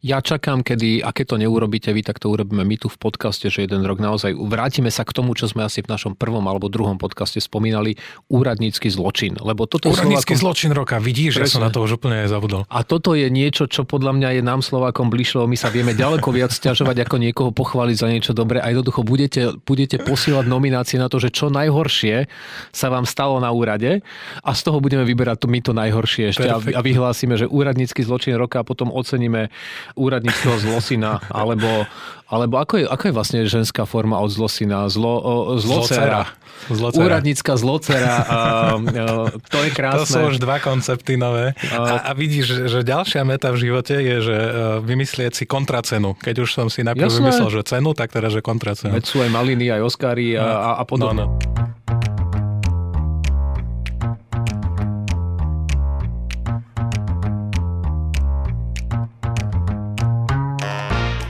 [0.00, 3.52] Ja čakám, kedy, a keď to neurobíte vy, tak to urobíme my tu v podcaste,
[3.52, 6.72] že jeden rok naozaj vrátime sa k tomu, čo sme asi v našom prvom alebo
[6.72, 8.00] druhom podcaste spomínali,
[8.32, 9.36] úradnícky zločin.
[9.36, 10.40] Lebo toto úradnícky Slovákom...
[10.40, 12.64] zločin roka, vidíš, že som na to už úplne zabudol.
[12.72, 16.32] A toto je niečo, čo podľa mňa je nám Slovákom bližšie, my sa vieme ďaleko
[16.32, 21.12] viac stiažovať, ako niekoho pochváliť za niečo dobré a jednoducho budete, budete posielať nominácie na
[21.12, 22.24] to, že čo najhoršie
[22.72, 24.00] sa vám stalo na úrade
[24.40, 28.00] a z toho budeme vyberať to my to najhoršie ešte a, a vyhlásime, že úradnícky
[28.00, 29.52] zločin roka a potom oceníme
[29.94, 31.86] úradníckého zlosina, alebo,
[32.30, 34.86] alebo ako, je, ako je vlastne ženská forma od zlosina?
[34.86, 35.14] Zlo,
[35.58, 36.30] zlocera.
[36.70, 37.04] zlocera.
[37.04, 38.14] Úradnícka zlocera.
[38.30, 38.38] A,
[38.76, 40.02] a, to je krásne.
[40.02, 41.56] To sú už dva koncepty nové.
[41.74, 44.50] A, a vidíš, že ďalšia meta v živote je, že e,
[44.84, 46.14] vymyslieť si kontracenu.
[46.20, 48.94] Keď už som si najprv vymyslel, že cenu, tak teda, že kontracenu.
[48.94, 51.26] Veď sú aj maliny, aj Oscary a, a, a podobne.
[51.26, 51.79] No, no.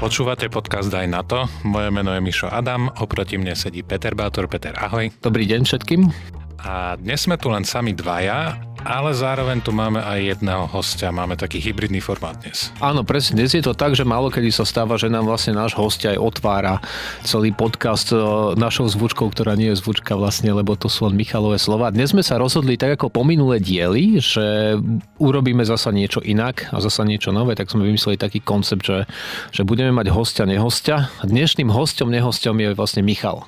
[0.00, 1.44] Počúvate podcast Aj na to.
[1.60, 4.48] Moje meno je Mišo Adam, oproti mne sedí Peter Bátor.
[4.48, 5.12] Peter, ahoj.
[5.20, 6.08] Dobrý deň všetkým.
[6.64, 11.12] A dnes sme tu len sami dvaja ale zároveň tu máme aj jedného hostia.
[11.12, 12.72] Máme taký hybridný formát dnes.
[12.80, 13.40] Áno, presne.
[13.40, 16.20] Dnes je to tak, že málo kedy sa stáva, že nám vlastne náš hostia aj
[16.20, 16.74] otvára
[17.26, 18.18] celý podcast e,
[18.56, 21.92] našou zvučkou, ktorá nie je zvučka vlastne, lebo to sú len Michalové slova.
[21.92, 24.76] Dnes sme sa rozhodli tak ako po minulé diely, že
[25.20, 29.04] urobíme zasa niečo inak a zasa niečo nové, tak sme vymysleli taký koncept, že,
[29.52, 31.12] že budeme mať hostia, nehostia.
[31.20, 33.44] Dnešným hostom, nehostom je vlastne Michal.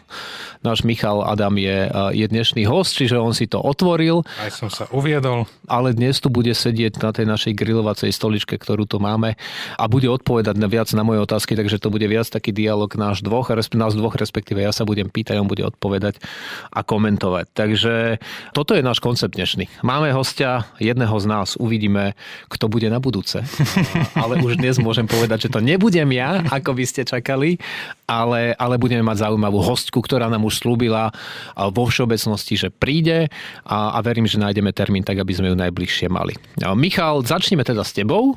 [0.62, 4.22] Náš Michal Adam je, e, je dnešný host, čiže on si to otvoril.
[4.38, 5.50] Aj som sa uviedol.
[5.66, 9.34] Ale dnes tu bude sedieť na tej našej grilovacej stoličke, ktorú tu máme
[9.74, 13.26] a bude odpovedať na viac na moje otázky, takže to bude viac taký dialog náš
[13.26, 16.22] dvoch, nás dvoch, respektíve ja sa budem pýtať, on bude odpovedať
[16.70, 17.50] a komentovať.
[17.50, 18.22] Takže
[18.54, 19.66] toto je náš koncept dnešný.
[19.82, 22.14] Máme hostia, jedného z nás, uvidíme,
[22.46, 23.42] kto bude na budúce.
[24.22, 27.58] ale už dnes môžem povedať, že to nebudem ja, ako by ste čakali,
[28.06, 31.08] ale, ale budeme mať zaujímavú hostku, ktorá nám už už slúbila
[31.56, 33.32] vo všeobecnosti, že príde
[33.64, 36.36] a, a verím, že nájdeme termín tak, aby sme ju najbližšie mali.
[36.76, 38.36] Michal, začneme teda s tebou.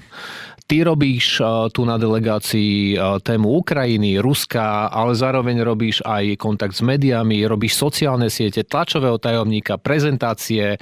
[0.66, 1.46] Ty robíš
[1.78, 8.34] tu na delegácii tému Ukrajiny, Ruska, ale zároveň robíš aj kontakt s médiami, robíš sociálne
[8.34, 10.82] siete, tlačového tajomníka, prezentácie,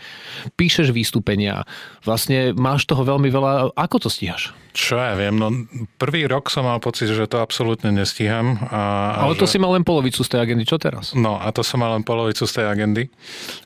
[0.55, 1.67] píšeš vystúpenia.
[2.07, 3.75] Vlastne máš toho veľmi veľa.
[3.75, 4.55] Ako to stíhaš?
[4.73, 5.53] Čo ja viem, no
[6.01, 8.57] prvý rok som mal pocit, že to absolútne nestíham.
[8.73, 9.55] A, a Ale to že...
[9.55, 11.13] si mal len polovicu z tej agendy, čo teraz?
[11.13, 13.13] No a to som mal len polovicu z tej agendy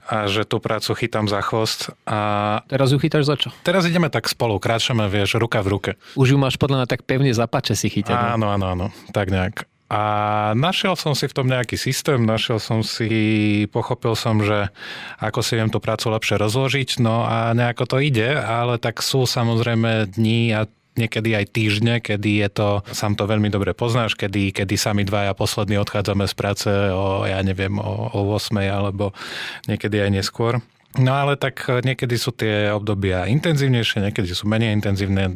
[0.04, 1.96] a že tú prácu chytám za chvost.
[2.04, 2.60] A...
[2.68, 3.56] Teraz ju chytáš za čo?
[3.64, 5.92] Teraz ideme tak spolu, kráčame, vieš, ruka v ruke.
[6.16, 8.16] Už ju máš podľa mňa tak pevne zapače si chytať.
[8.16, 8.28] No?
[8.40, 9.68] Áno, áno, áno, tak nejak.
[9.88, 14.68] A našiel som si v tom nejaký systém, našiel som si, pochopil som, že
[15.24, 19.24] ako si viem tú prácu lepšie rozložiť, no a nejako to ide, ale tak sú
[19.24, 20.68] samozrejme dní a
[21.00, 25.32] niekedy aj týždne, kedy je to, sám to veľmi dobre poznáš, kedy, kedy sami dvaja
[25.38, 29.16] poslední odchádzame z práce o, ja neviem, o, o 8 alebo
[29.72, 30.60] niekedy aj neskôr.
[30.98, 35.30] No ale tak niekedy sú tie obdobia intenzívnejšie, niekedy sú menej intenzívne.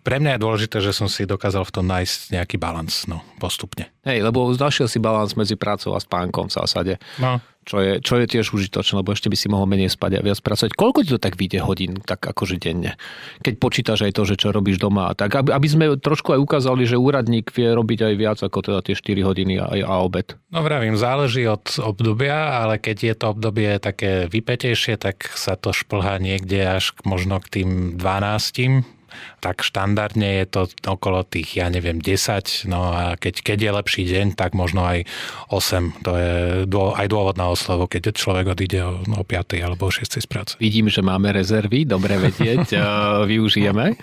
[0.00, 3.90] Pre mňa je dôležité, že som si dokázal v tom nájsť nejaký balans, no, postupne.
[4.06, 6.94] Hej, lebo našiel si balans medzi prácou a spánkom v zásade.
[7.18, 10.26] No čo je, čo je tiež užitočné, lebo ešte by si mohol menej spať a
[10.26, 10.74] viac pracovať.
[10.74, 12.98] Koľko ti to tak vyjde hodín, tak akože denne?
[13.46, 15.14] Keď počítaš aj to, že čo robíš doma.
[15.14, 18.82] Tak aby, aby sme trošku aj ukázali, že úradník vie robiť aj viac ako teda
[18.82, 20.34] tie 4 hodiny a, a obed.
[20.50, 25.70] No vravím, záleží od obdobia, ale keď je to obdobie také vypetejšie, tak sa to
[25.70, 28.98] šplhá niekde až možno k tým 12
[29.40, 34.02] tak štandardne je to okolo tých, ja neviem, 10, no a keď, keď je lepší
[34.04, 35.08] deň, tak možno aj
[35.48, 36.04] 8.
[36.04, 36.34] To je
[36.68, 39.64] dô, aj dôvod na oslovu, keď človek odíde o, o 5.
[39.64, 40.20] alebo o 6.
[40.20, 40.52] z práce.
[40.60, 42.76] Vidím, že máme rezervy, dobre vedieť,
[43.32, 43.96] využijeme.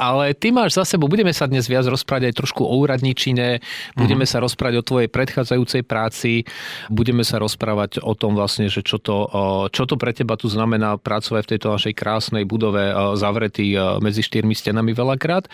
[0.00, 3.60] Ale ty máš za sebou, budeme sa dnes viac rozprávať aj trošku o úradničine,
[3.94, 4.40] budeme mm-hmm.
[4.40, 6.48] sa rozprávať o tvojej predchádzajúcej práci,
[6.88, 9.28] budeme sa rozprávať o tom vlastne, že čo to,
[9.68, 12.80] čo to pre teba tu znamená pracovať v tejto našej krásnej budove
[13.18, 15.50] zavretý medzi štyrmi stenami veľakrát.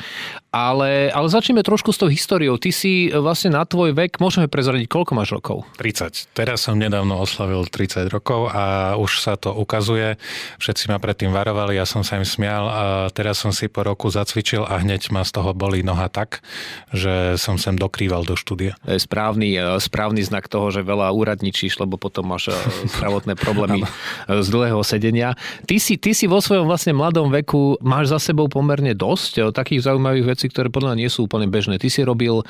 [0.51, 2.59] Ale, ale začneme trošku s tou históriou.
[2.59, 5.63] Ty si vlastne na tvoj vek, môžeme prezradiť, koľko máš rokov?
[5.79, 6.35] 30.
[6.35, 10.19] Teraz som nedávno oslavil 30 rokov a už sa to ukazuje.
[10.59, 12.83] Všetci ma predtým varovali, ja som sa im smial a
[13.15, 16.43] teraz som si po roku zacvičil a hneď ma z toho boli noha tak,
[16.91, 18.75] že som sem dokrýval do štúdia.
[18.85, 22.59] To je správny, e, správny znak toho, že veľa úradničíš, lebo potom máš e,
[22.91, 23.87] zdravotné problémy
[24.45, 25.39] z dlhého sedenia.
[25.71, 29.55] Ty si, ty si vo svojom vlastne mladom veku máš za sebou pomerne pomerne dosť
[29.55, 31.79] takých zaujímavých vecí, ktoré podľa mňa nie sú úplne bežné.
[31.79, 32.43] Ty si robil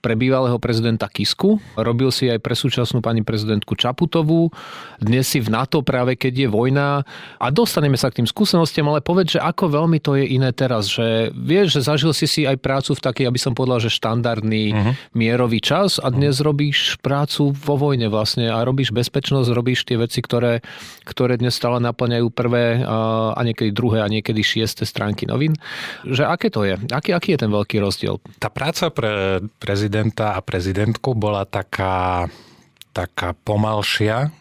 [0.00, 4.54] pre bývalého prezidenta Kisku, robil si aj pre súčasnú pani prezidentku Čaputovú,
[5.02, 7.02] dnes si v NATO práve keď je vojna
[7.40, 10.86] a dostaneme sa k tým skúsenostiam, ale povedz, že ako veľmi to je iné teraz,
[10.86, 14.64] že vieš, že zažil si si aj prácu v takej, aby som povedal, že štandardný
[14.72, 14.92] uh-huh.
[15.16, 16.52] mierový čas a dnes uh-huh.
[16.52, 20.62] robíš prácu vo vojne vlastne a robíš bezpečnosť, robíš tie veci, ktoré,
[21.04, 22.82] ktoré dnes stále naplňajú prvé
[23.30, 25.56] a niekedy druhé a niekedy šieste stránky novín.
[26.04, 26.74] Že aké to je?
[26.90, 28.18] Aký, aký je ten veľký rozdiel?
[28.40, 32.28] Tá práca pre prezidenta a prezidentku bola taká,
[32.92, 34.32] taká pomalšia,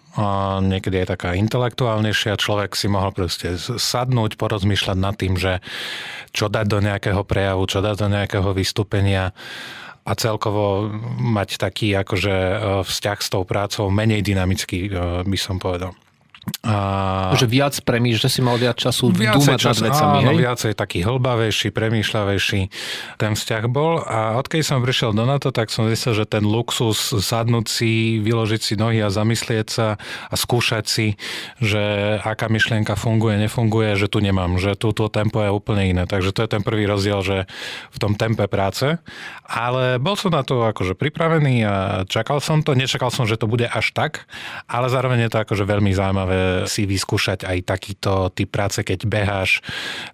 [0.60, 2.40] niekedy je taká intelektuálnejšia.
[2.40, 5.64] Človek si mohol proste sadnúť, porozmýšľať nad tým, že
[6.34, 9.32] čo dať do nejakého prejavu, čo dať do nejakého vystúpenia
[10.10, 10.90] a celkovo
[11.22, 14.92] mať taký akože e, vzťah s tou prácou menej dynamický, e,
[15.22, 15.94] by som povedal.
[16.64, 17.36] A...
[17.36, 20.38] Že viac premýšľaš, že si mal viac času viacej dúmať čas, nad vecami, áno, hej?
[20.40, 22.62] viacej taký hlbavejší, premýšľavejší
[23.20, 27.12] ten vzťah bol a odkedy som prišiel do NATO, tak som zistil, že ten luxus
[27.12, 29.88] sadnúť si, vyložiť si nohy a zamyslieť sa
[30.32, 31.08] a skúšať si,
[31.60, 36.04] že aká myšlienka funguje, nefunguje, že tu nemám, že tu to tempo je úplne iné.
[36.08, 37.38] Takže to je ten prvý rozdiel, že
[37.92, 39.00] v tom tempe práce.
[39.50, 41.76] Ale bol som na to akože pripravený a
[42.06, 42.78] čakal som to.
[42.78, 44.30] Nečakal som, že to bude až tak,
[44.70, 46.29] ale zároveň je to akože veľmi zaujímavé
[46.66, 49.66] si vyskúšať aj takýto typ práce, keď beháš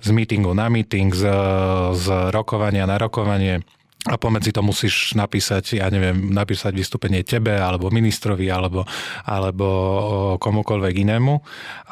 [0.02, 1.26] z meetingu na meeting, z,
[1.96, 3.62] z rokovania na rokovanie
[4.06, 8.86] a pomedzi to musíš napísať, ja neviem, napísať vystúpenie tebe, alebo ministrovi, alebo,
[9.26, 9.68] alebo
[10.38, 11.34] komukoľvek inému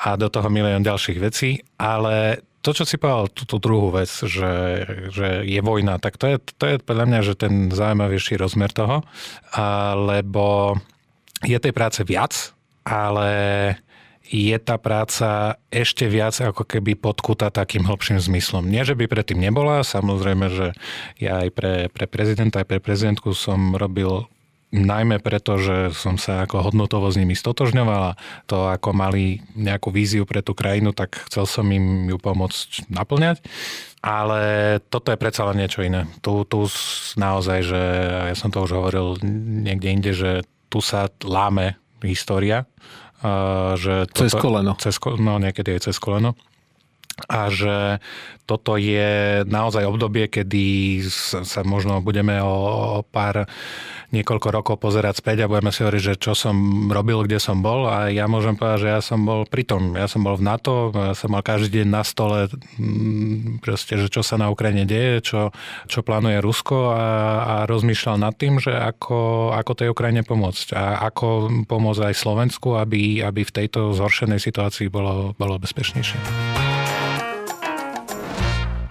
[0.05, 4.53] a do toho milión ďalších vecí, ale to, čo si povedal, túto druhú vec, že,
[5.11, 9.03] že je vojna, tak to je, to je podľa mňa, že ten zaujímavejší rozmer toho,
[9.97, 10.77] lebo
[11.43, 12.31] je tej práce viac,
[12.87, 13.29] ale
[14.33, 18.65] je tá práca ešte viac ako keby podkutá takým hlbším zmyslom.
[18.65, 20.67] Nie, že by predtým nebola, samozrejme, že
[21.21, 24.25] ja aj pre, pre prezidenta, aj pre prezidentku som robil
[24.73, 28.17] najmä preto, že som sa ako hodnotovo s nimi stotožňoval a
[28.49, 33.45] to ako mali nejakú víziu pre tú krajinu, tak chcel som im ju pomôcť naplňať.
[34.01, 36.09] Ale toto je predsa len niečo iné.
[36.25, 36.65] Tu, tu
[37.21, 37.81] naozaj, že
[38.33, 39.21] ja som to už hovoril
[39.61, 40.41] niekde inde, že
[40.73, 42.65] tu sa láme história
[43.79, 44.73] že toto, cez koleno.
[44.75, 46.35] Cez, no niekedy aj cez koleno.
[47.29, 48.01] A že
[48.43, 53.47] toto je naozaj obdobie, kedy sa možno budeme o pár
[54.13, 56.53] niekoľko rokov pozerať späť a budeme si hovoriť, že čo som
[56.91, 59.97] robil, kde som bol a ja môžem povedať, že ja som bol pri tom.
[59.97, 64.11] Ja som bol v NATO, ja som mal každý deň na stole mm, proste, že
[64.11, 65.41] čo sa na Ukrajine deje, čo,
[65.89, 67.05] čo plánuje Rusko a,
[67.41, 72.77] a rozmýšľal nad tým, že ako, ako tej Ukrajine pomôcť a ako pomôcť aj Slovensku,
[72.77, 76.72] aby, aby v tejto zhoršenej situácii bolo, bolo bezpečnejšie.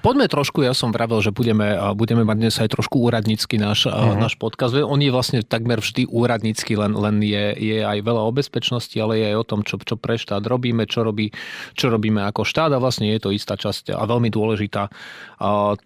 [0.02, 4.18] Poďme trošku, ja som vravel, že budeme, budeme mať dnes aj trošku úradnícky náš, uh-huh.
[4.18, 4.74] náš podcast.
[4.74, 9.22] On je vlastne takmer vždy úradnícky, len, len je, je aj veľa o bezpečnosti, ale
[9.22, 11.30] je aj o tom, čo, čo pre štát robíme, čo, robí,
[11.78, 14.90] čo robíme ako štát a vlastne je to istá časť a veľmi dôležitá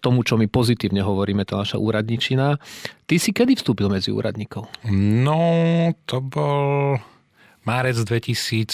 [0.01, 2.57] tomu, čo my pozitívne hovoríme, tá naša úradničina.
[3.05, 4.65] Ty si kedy vstúpil medzi úradníkov?
[4.89, 6.97] No, to bol
[7.69, 8.73] márec 2017,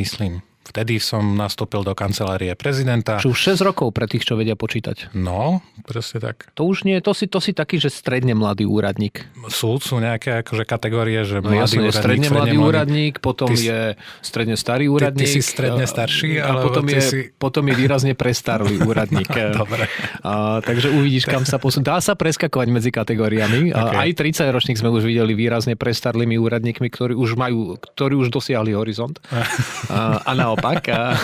[0.00, 0.40] myslím.
[0.68, 3.16] Vtedy som nastúpil do kancelárie prezidenta.
[3.16, 5.16] Čo už 6 rokov pre tých, čo vedia počítať.
[5.16, 6.52] No, presne tak.
[6.60, 9.24] To už nie, to si, to si taký, že stredne mladý úradník.
[9.48, 13.64] Sú, sú nejaké akože kategórie, že no, mladý jasne, úradník, stredne mladý úradník, potom ty,
[13.64, 13.80] je
[14.20, 15.24] stredne starý úradník.
[15.24, 17.18] Ty, ty si stredne starší, a potom je, si...
[17.32, 19.32] potom je výrazne prestarlý úradník.
[19.56, 19.88] Dobre.
[20.20, 21.80] A, takže uvidíš, kam sa posun.
[21.80, 23.72] Dá sa preskakovať medzi kategóriami.
[23.72, 23.96] Okay.
[23.96, 28.28] A, aj 30 ročník sme už videli výrazne prestarlými úradníkmi, ktorí už majú, ktorí už
[28.28, 29.16] dosiahli horizont.
[29.88, 30.82] a, a naopak naopak.
[30.90, 31.14] A...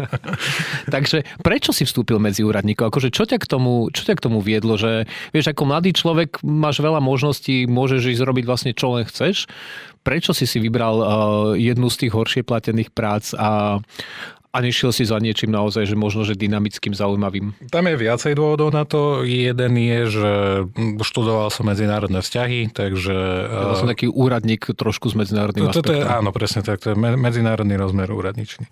[0.94, 2.90] Takže prečo si vstúpil medzi úradníkov?
[2.90, 4.74] Akože čo ťa, k tomu, čo ťa k tomu viedlo?
[4.74, 9.46] Že, vieš, ako mladý človek máš veľa možností, môžeš ísť robiť vlastne čo len chceš.
[10.00, 11.06] Prečo si si vybral uh,
[11.60, 13.78] jednu z tých horšie platených prác a,
[14.50, 17.54] a nešiel si za niečím naozaj, že možno, že dynamickým, zaujímavým?
[17.70, 19.22] Tam je viacej dôvodov na to.
[19.22, 20.32] Jeden je, že
[21.06, 23.14] študoval som medzinárodné vzťahy, takže...
[23.46, 26.92] Ja som taký úradník trošku s medzinárodným to, to, to je, Áno, presne tak, to
[26.92, 28.66] je medzinárodný rozmer úradničný.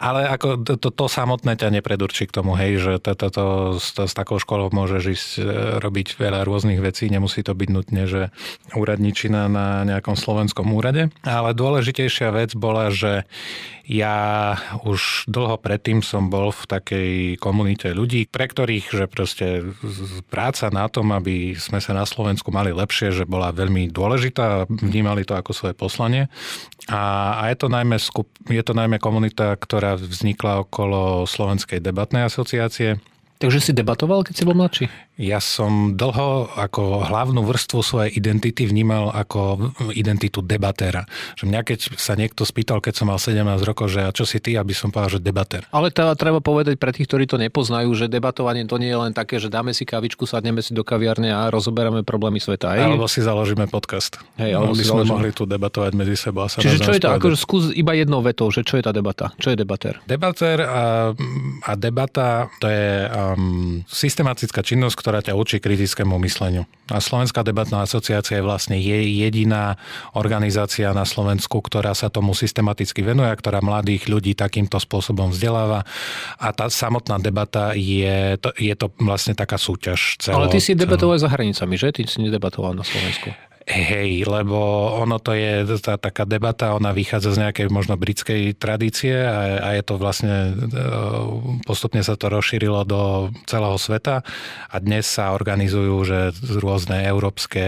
[0.00, 3.44] Ale ako to, to, to samotné ťa nepredurčí k tomu, hej, že to, to, to,
[3.76, 5.42] s, to, s takou školou môžeš ísť e,
[5.76, 8.32] robiť veľa rôznych vecí, nemusí to byť nutne, že
[8.72, 11.12] úradničina na nejakom slovenskom úrade.
[11.20, 13.28] Ale dôležitejšia vec bola, že
[13.88, 17.10] ja už dlho predtým som bol v takej
[17.42, 19.74] komunite ľudí, pre ktorých, že proste
[20.30, 25.26] práca na tom, aby sme sa na Slovensku mali lepšie, že bola veľmi dôležitá, vnímali
[25.26, 26.30] to ako svoje poslanie.
[26.86, 32.28] A, a je, to najmä skup, je to najmä komunita, ktorá vznikla okolo Slovenskej debatnej
[32.28, 33.00] asociácie,
[33.38, 34.84] Takže si debatoval, keď si bol mladší?
[35.18, 41.10] Ja som dlho ako hlavnú vrstvu svojej identity vnímal ako identitu debatéra.
[41.34, 44.38] Že mňa keď sa niekto spýtal, keď som mal 17 rokov, že a čo si
[44.38, 45.66] ty, aby som povedal, že debatér.
[45.74, 49.10] Ale tá, treba povedať pre tých, ktorí to nepoznajú, že debatovanie to nie je len
[49.10, 52.78] také, že dáme si kavičku, sadneme si do kaviarne a rozoberáme problémy sveta.
[52.78, 52.86] Hej?
[52.86, 54.22] Alebo si založíme podcast.
[54.38, 55.14] Hej, alebo by sme založíme.
[55.18, 56.46] mohli tu debatovať medzi sebou.
[56.46, 57.10] A sa Čiže čo je to?
[57.10, 59.34] Akože skús iba jednou vetou, že čo je tá debata?
[59.34, 59.98] Čo je debatér?
[60.06, 61.10] Debatér a,
[61.66, 66.68] a debata to je um, systematická činnosť, ktorá ťa učí kritickému mysleniu.
[66.92, 69.80] A Slovenská debatná asociácia je vlastne jediná
[70.12, 75.88] organizácia na Slovensku, ktorá sa tomu systematicky venuje, ktorá mladých ľudí takýmto spôsobom vzdeláva.
[76.36, 80.20] A tá samotná debata je to, je to vlastne taká súťaž.
[80.20, 81.88] Celo, Ale ty si debatoval za hranicami, že?
[81.88, 83.32] Ty si nedebatoval na Slovensku.
[83.68, 84.56] Hej, lebo
[84.96, 89.68] ono to je tá taká debata, ona vychádza z nejakej možno britskej tradície a, a
[89.76, 90.82] je to vlastne, e,
[91.68, 94.24] postupne sa to rozšírilo do celého sveta
[94.72, 96.18] a dnes sa organizujú, že
[96.64, 97.60] rôzne európske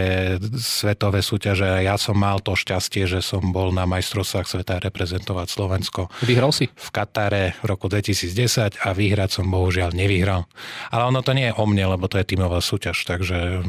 [0.56, 5.52] svetové súťaže a ja som mal to šťastie, že som bol na majstrovstvách sveta reprezentovať
[5.52, 6.08] Slovensko.
[6.24, 6.72] Vyhral si?
[6.80, 10.48] V Katare v roku 2010 a vyhrať som bohužiaľ nevyhral.
[10.88, 13.60] Ale ono to nie je o mne, lebo to je tímová súťaž, takže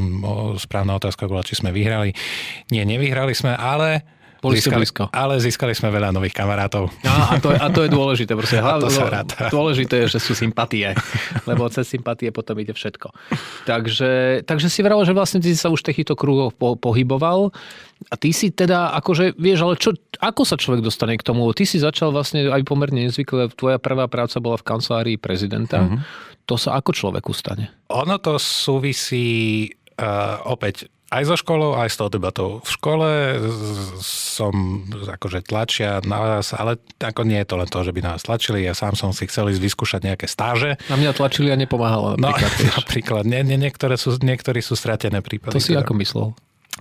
[0.63, 2.20] správna otázka bola, či sme vyhrali.
[2.71, 4.05] Nie, nevyhrali sme, ale
[4.41, 5.03] boli získali, blízko.
[5.13, 6.89] Ale získali sme veľa nových kamarátov.
[7.05, 8.33] No, a, to, a to je dôležité.
[8.33, 9.21] Proste, a to sa.
[9.53, 10.97] Dôležité je, že sú sympatie.
[11.49, 13.13] Lebo cez sympatie potom ide všetko.
[13.69, 17.53] Takže, takže si vral, že vlastne ty sa už takýchto kruhoch po, pohyboval.
[18.09, 21.45] A ty si teda, akože, vieš, ale čo, ako sa človek dostane k tomu?
[21.53, 25.85] Ty si začal vlastne aj pomerne nezvykle, tvoja prvá práca bola v kancelárii prezidenta.
[25.85, 26.01] Uh-huh.
[26.49, 27.69] To sa ako človeku stane?
[27.93, 29.69] Ono to súvisí
[30.01, 32.63] uh, opäť aj so školou, aj s tou debatou.
[32.63, 33.09] V škole
[33.99, 38.23] som akože tlačia na vás, ale ako nie je to len to, že by nás
[38.23, 38.63] tlačili.
[38.63, 40.79] Ja sám som si chcel ísť vyskúšať nejaké stáže.
[40.87, 42.15] Na mňa tlačili a nepomáhalo.
[42.15, 43.23] Napríklad, no, napríklad.
[43.27, 45.59] Nie, nie, niektoré sú, niektorí sú stratené prípady.
[45.59, 45.83] To si teda.
[45.83, 46.27] ako myslel?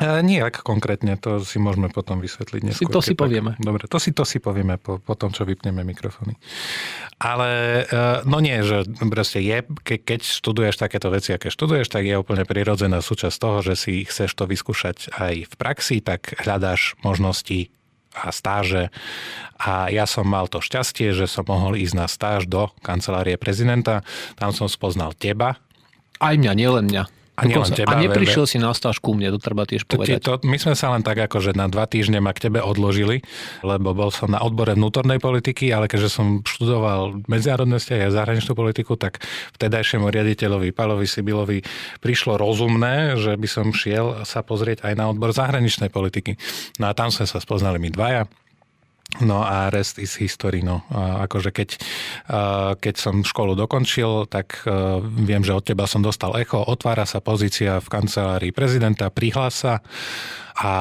[0.00, 2.88] E, nie, ak konkrétne, to si môžeme potom vysvetliť neskôr.
[2.88, 3.52] Si to si povieme.
[3.60, 6.40] Dobre, to si to si povieme po, po tom, čo vypneme mikrofóny.
[7.20, 12.08] Ale e, no nie, že proste je, ke, keď študuješ takéto veci, aké študuješ, tak
[12.08, 16.96] je úplne prirodzená súčasť toho, že si chceš to vyskúšať aj v praxi, tak hľadáš
[17.04, 17.68] možnosti
[18.16, 18.88] a stáže.
[19.60, 24.00] A ja som mal to šťastie, že som mohol ísť na stáž do kancelárie prezidenta.
[24.40, 25.60] Tam som spoznal teba.
[26.18, 27.19] Aj mňa, nielen mňa.
[27.40, 30.20] A, Dokonca, teba, a neprišiel si na stáž ku mne, to treba tiež povedať.
[30.28, 33.24] To, my sme sa len tak ako, že na dva týždne ma k tebe odložili,
[33.64, 38.52] lebo bol som na odbore vnútornej politiky, ale keďže som študoval medzinárodné vzťahy a zahraničnú
[38.52, 39.24] politiku, tak
[39.56, 41.64] vtedajšiemu riaditeľovi Palovi Sibilovi
[42.04, 46.36] prišlo rozumné, že by som šiel sa pozrieť aj na odbor zahraničnej politiky.
[46.76, 48.28] No a tam sme sa spoznali my dvaja.
[49.18, 50.62] No a rest is history.
[50.62, 50.86] No.
[50.94, 51.82] A akože keď,
[52.78, 54.62] keď som školu dokončil, tak
[55.02, 56.62] viem, že od teba som dostal echo.
[56.62, 59.82] Otvára sa pozícia v kancelárii prezidenta, prihlás sa
[60.60, 60.72] a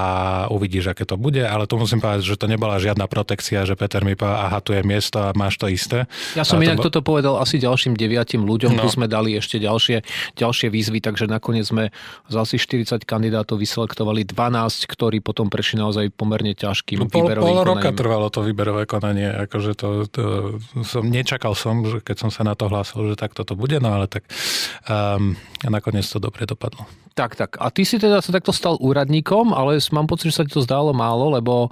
[0.51, 4.03] uvidíš, aké to bude, ale tu musím povedať, že to nebola žiadna protekcia, že Peter
[4.03, 6.03] mi povedal, aha, tu je miesto a máš to isté.
[6.35, 6.91] Ja som inak to...
[6.91, 8.83] toto povedal asi ďalším deviatim ľuďom, no.
[8.83, 10.03] tu sme dali ešte ďalšie,
[10.35, 11.95] ďalšie výzvy, takže nakoniec sme
[12.27, 17.47] z asi 40 kandidátov vyselektovali 12, ktorí potom prešli naozaj pomerne ťažkým no, pol, výberovým
[17.47, 17.99] pol roka konaním.
[18.19, 20.23] Trvalo to výberové konanie, akože to, to
[20.83, 23.95] som, nečakal som, že keď som sa na to hlásil, že takto to bude, no
[23.95, 24.27] ale tak
[24.91, 26.83] um, nakoniec to dobre dopadlo.
[27.15, 27.55] Tak, tak.
[27.63, 30.59] A ty si teda sa takto stal úradníkom, ale mám pocit, že sa ti to
[30.59, 31.71] zdálo málo, lebo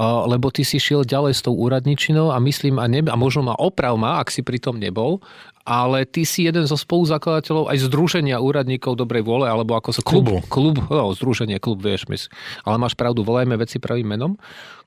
[0.00, 3.52] lebo ty si šiel ďalej s tou úradničinou a myslím, a, ne, a možno ma
[3.52, 5.20] oprav ma, ak si pri tom nebol,
[5.68, 10.00] ale ty si jeden zo spoluzakladateľov aj Združenia úradníkov dobrej vôle, alebo ako sa...
[10.00, 10.40] Klubu.
[10.48, 12.32] Klub, no, združenie, klub, vieš, mysl.
[12.64, 14.32] ale máš pravdu, volajme veci pravým menom.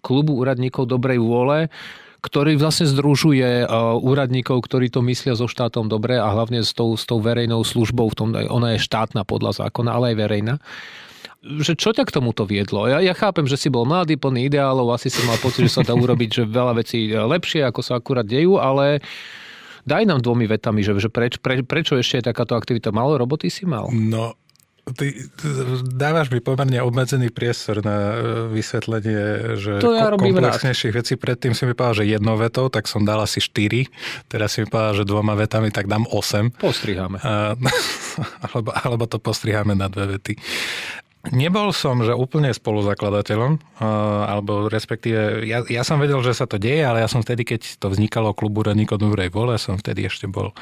[0.06, 1.74] Klubu úradníkov dobrej vôle,
[2.22, 6.94] ktorý vlastne združuje uh, úradníkov, ktorí to myslia so štátom dobre a hlavne s tou,
[6.94, 10.56] s tou verejnou službou, v tom, ona je štátna podľa zákona, ale aj verejná
[11.46, 12.90] že čo ťa k tomuto viedlo?
[12.90, 15.86] Ja, ja chápem, že si bol mladý, plný ideálov, asi si mal pocit, že sa
[15.86, 19.06] dá urobiť že veľa vecí lepšie, ako sa akurát dejú, ale
[19.86, 22.90] daj nám dvomi vetami, že, že preč, pre, prečo ešte je takáto aktivita?
[22.90, 23.94] Malo roboty si mal?
[23.94, 24.34] No,
[24.86, 25.18] Ty
[25.82, 28.16] dávaš mi pomerne obmedzený priestor na e,
[28.54, 31.14] vysvetlenie, že to ja komplexnejších vecí.
[31.18, 33.90] Predtým si mi povedal, že jednou vetou, tak som dal asi štyri.
[34.30, 36.54] Teraz si mi povedal, že dvoma vetami, tak dám osem.
[36.54, 37.18] Postriháme.
[37.18, 37.58] A,
[38.46, 40.38] alebo, alebo to postriháme na dve vety.
[41.34, 43.82] Nebol som, že úplne spoluzakladateľom,
[44.30, 47.82] alebo respektíve, ja, ja som vedel, že sa to deje, ale ja som vtedy, keď
[47.82, 50.54] to vznikalo klubu Radníko Dobrej vole, som vtedy ešte bol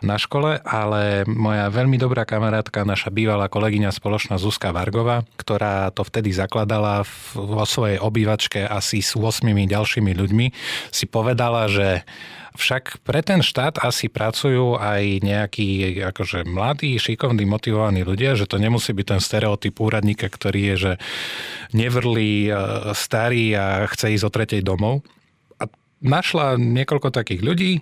[0.00, 6.00] na škole, ale moja veľmi dobrá kamarátka, naša bývalá kolegyňa spoločná Zuzka Vargova, ktorá to
[6.06, 7.04] vtedy zakladala
[7.36, 10.46] vo svojej obývačke asi s 8 ďalšími ľuďmi,
[10.92, 12.08] si povedala, že
[12.56, 18.56] Však pre ten štát asi pracujú aj nejakí akože mladí, šikovní, motivovaní ľudia, že to
[18.56, 20.92] nemusí byť ten stereotyp úradníka, ktorý je, že
[21.76, 22.52] nevrlý, e,
[22.96, 25.04] starý a chce ísť o tretej domov
[26.04, 27.72] našla niekoľko takých ľudí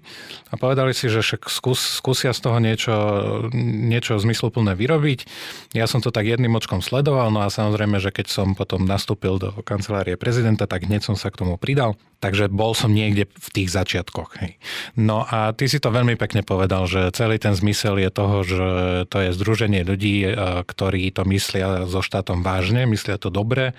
[0.50, 2.96] a povedali si, že však skús, skúsia z toho niečo,
[3.66, 5.26] niečo zmysluplné vyrobiť.
[5.74, 9.42] Ja som to tak jedným očkom sledoval, no a samozrejme, že keď som potom nastúpil
[9.42, 11.98] do kancelárie prezidenta, tak hneď som sa k tomu pridal.
[12.24, 14.40] Takže bol som niekde v tých začiatkoch.
[14.40, 14.56] Hej.
[14.96, 18.68] No a ty si to veľmi pekne povedal, že celý ten zmysel je toho, že
[19.12, 20.32] to je združenie ľudí, e,
[20.64, 23.76] ktorí to myslia so štátom vážne, myslia to dobre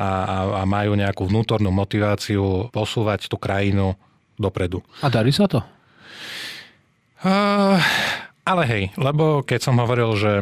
[0.00, 3.92] a, a, a majú nejakú vnútornú motiváciu posúvať tú krajinu
[4.40, 4.80] dopredu.
[5.04, 5.60] A darí sa to?
[7.20, 7.76] Uh,
[8.48, 10.32] ale hej, lebo keď som hovoril, že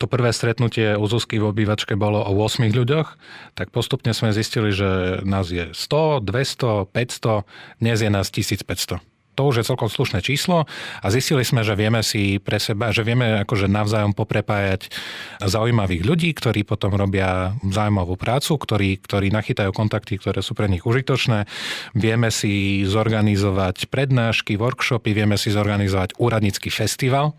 [0.00, 3.08] to prvé stretnutie u Zuzky v obývačke bolo o 8 ľuďoch,
[3.52, 7.44] tak postupne sme zistili, že nás je 100, 200, 500,
[7.80, 10.68] dnes je nás 1500 to už je celkom slušné číslo
[11.00, 14.92] a zistili sme, že vieme si pre seba, že vieme akože navzájom poprepájať
[15.40, 20.84] zaujímavých ľudí, ktorí potom robia zaujímavú prácu, ktorí, ktorí nachytajú kontakty, ktoré sú pre nich
[20.84, 21.48] užitočné.
[21.96, 27.32] Vieme si zorganizovať prednášky, workshopy, vieme si zorganizovať úradnícky festival,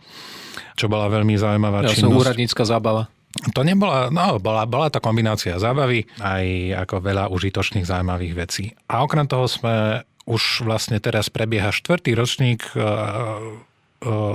[0.74, 2.10] čo bola veľmi zaujímavá ja činnosť.
[2.10, 3.06] Som úradnícka zábava.
[3.34, 6.46] To nebola, no, bola, bola to kombinácia zábavy aj
[6.86, 8.70] ako veľa užitočných zaujímavých vecí.
[8.86, 12.80] A okrem toho sme už vlastne teraz prebieha štvrtý ročník E,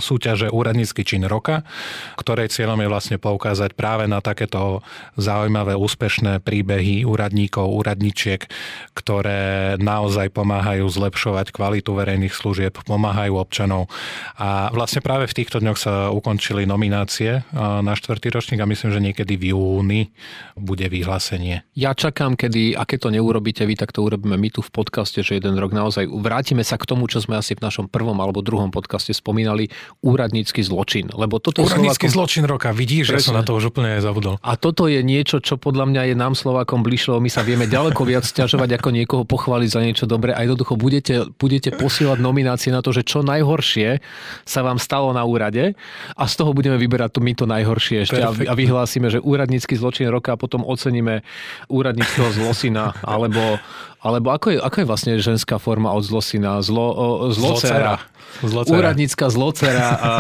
[0.01, 1.63] súťaže Úradnícky čin roka,
[2.17, 4.81] ktorej cieľom je vlastne poukázať práve na takéto
[5.19, 8.47] zaujímavé, úspešné príbehy úradníkov, úradničiek,
[8.95, 13.91] ktoré naozaj pomáhajú zlepšovať kvalitu verejných služieb, pomáhajú občanov.
[14.39, 18.91] A vlastne práve v týchto dňoch sa ukončili nominácie e, na štvrtý ročník a myslím,
[18.95, 20.15] že niekedy v júni
[20.55, 21.67] bude vyhlásenie.
[21.75, 25.19] Ja čakám, kedy, a keď to neurobíte vy, tak to urobíme my tu v podcaste,
[25.27, 28.39] že jeden rok naozaj vrátime sa k tomu, čo sme asi v našom prvom alebo
[28.39, 29.67] druhom podcaste spomínali nazvali
[29.99, 31.11] úradnícky zločin.
[31.11, 32.15] Lebo toto úradnícky Slovákom...
[32.15, 34.38] zločin roka, vidíš, že som na to už úplne zabudol.
[34.47, 38.07] A toto je niečo, čo podľa mňa je nám Slovákom bližšie, my sa vieme ďaleko
[38.07, 42.85] viac stiažovať, ako niekoho pochváliť za niečo dobré a jednoducho budete, budete posielať nominácie na
[42.85, 43.99] to, že čo najhoršie
[44.47, 45.75] sa vám stalo na úrade
[46.15, 49.75] a z toho budeme vyberať to my to najhoršie ešte a, a vyhlásime, že úradnícky
[49.75, 51.25] zločin roka a potom oceníme
[51.73, 53.41] úradníckého zlosina alebo
[53.99, 56.63] alebo ako je, ako je vlastne ženská forma od zlosina?
[56.63, 57.99] Zlo, zlocera.
[58.39, 58.78] Zlocera.
[58.78, 59.89] Úradnícka zlocera.
[59.99, 60.13] A, a,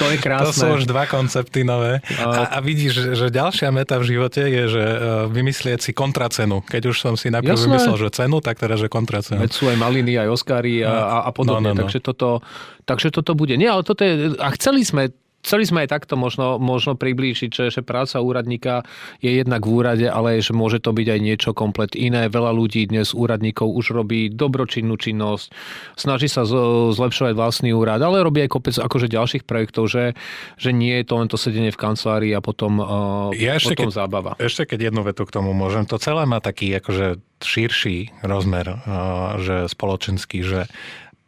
[0.00, 0.48] to je krásne.
[0.48, 2.00] To sú už dva koncepty nové.
[2.16, 4.96] A, a vidíš, že ďalšia meta v živote je, že e,
[5.28, 6.64] vymyslieť si kontracenu.
[6.64, 7.68] Keď už som si najprv Jasné.
[7.68, 9.44] vymyslel, že cenu, tak teraz, že kontracenu.
[9.44, 11.74] Veď sú aj maliny, aj Oscary a, a, a podobne.
[11.74, 11.80] No, no, no.
[11.84, 12.40] Takže, toto,
[12.88, 13.60] takže toto bude.
[13.60, 14.32] Nie, ale toto je...
[14.40, 18.86] A chceli sme Chceli sme aj takto možno, možno priblížiť, že, že práca úradníka
[19.18, 22.30] je jednak v úrade, ale že môže to byť aj niečo komplet iné.
[22.30, 25.50] Veľa ľudí dnes úradníkov už robí dobročinnú činnosť,
[25.98, 30.14] snaží sa zlepšovať vlastný úrad, ale robí aj kopec akože ďalších projektov, že,
[30.62, 33.90] že nie je to len to sedenie v kancelárii a potom, uh, ja ešte potom
[33.90, 34.32] keď, zábava.
[34.38, 39.42] Ešte keď jednu vetu k tomu môžem, to celé má taký akože širší rozmer, uh,
[39.42, 40.70] že spoločenský, že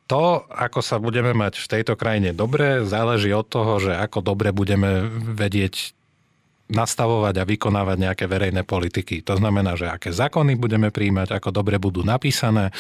[0.05, 4.53] to, ako sa budeme mať v tejto krajine dobre, záleží od toho, že ako dobre
[4.53, 5.97] budeme vedieť
[6.65, 9.21] nastavovať a vykonávať nejaké verejné politiky.
[9.29, 12.73] To znamená, že aké zákony budeme príjmať, ako dobre budú napísané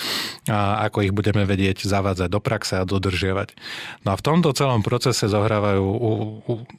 [0.48, 3.52] a ako ich budeme vedieť zavádzať do praxe a dodržiavať.
[4.08, 5.84] No a v tomto celom procese zohrávajú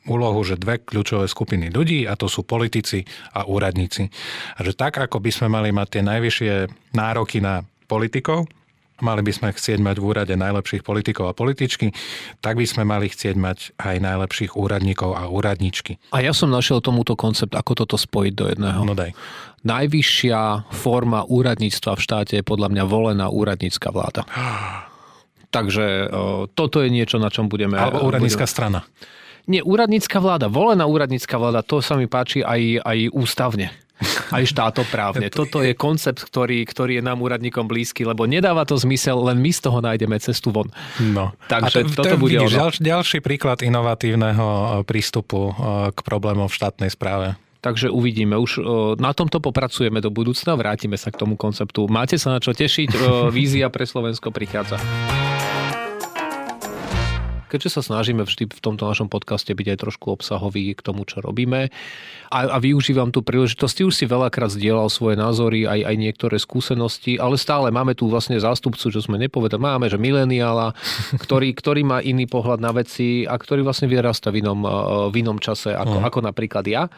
[0.10, 3.06] úlohu, že dve kľúčové skupiny ľudí a to sú politici
[3.38, 4.10] a úradníci.
[4.58, 6.54] A že tak, ako by sme mali mať tie najvyššie
[6.98, 8.50] nároky na politikov,
[9.04, 11.92] Mali by sme chcieť mať v úrade najlepších politikov a političky,
[12.40, 16.00] tak by sme mali chcieť mať aj najlepších úradníkov a úradničky.
[16.16, 18.88] A ja som našiel tomuto koncept, ako toto spojiť do jedného.
[18.88, 19.12] No daj.
[19.68, 24.24] Najvyššia forma úradníctva v štáte je podľa mňa volená úradnícka vláda.
[25.52, 26.08] Takže
[26.56, 27.76] toto je niečo, na čom budeme...
[27.76, 28.56] Alebo úradnícka budeme...
[28.56, 28.80] strana.
[29.46, 33.76] Nie, úradnícka vláda, volená úradnícka vláda, to sa mi páči aj, aj ústavne
[34.32, 35.32] aj štátoprávne.
[35.32, 39.52] Toto je koncept, ktorý, ktorý je nám úradníkom blízky, lebo nedáva to zmysel, len my
[39.52, 40.68] z toho nájdeme cestu von.
[41.00, 41.32] No.
[41.48, 45.54] Takže to, toto to bude vidíš, ďal, ďalší príklad inovatívneho e, prístupu e,
[45.96, 47.40] k problémom v štátnej správe.
[47.64, 48.38] Takže uvidíme.
[48.38, 48.62] Už e,
[49.00, 51.88] na tomto popracujeme do budúcna, vrátime sa k tomu konceptu.
[51.88, 52.90] Máte sa na čo tešiť,
[53.32, 54.78] vízia pre Slovensko prichádza
[57.56, 61.24] keďže sa snažíme vždy v tomto našom podcaste byť aj trošku obsahový k tomu, čo
[61.24, 61.72] robíme
[62.36, 66.36] a, a využívam tú príležitosť, ty už si veľakrát zdieľal svoje názory, aj, aj niektoré
[66.36, 70.76] skúsenosti, ale stále máme tu vlastne zástupcu, čo sme nepovedali, máme, že mileniála,
[71.24, 74.60] ktorý, ktorý má iný pohľad na veci a ktorý vlastne vyrasta v inom,
[75.08, 76.10] v inom čase, ako, uh-huh.
[76.12, 76.92] ako napríklad ja.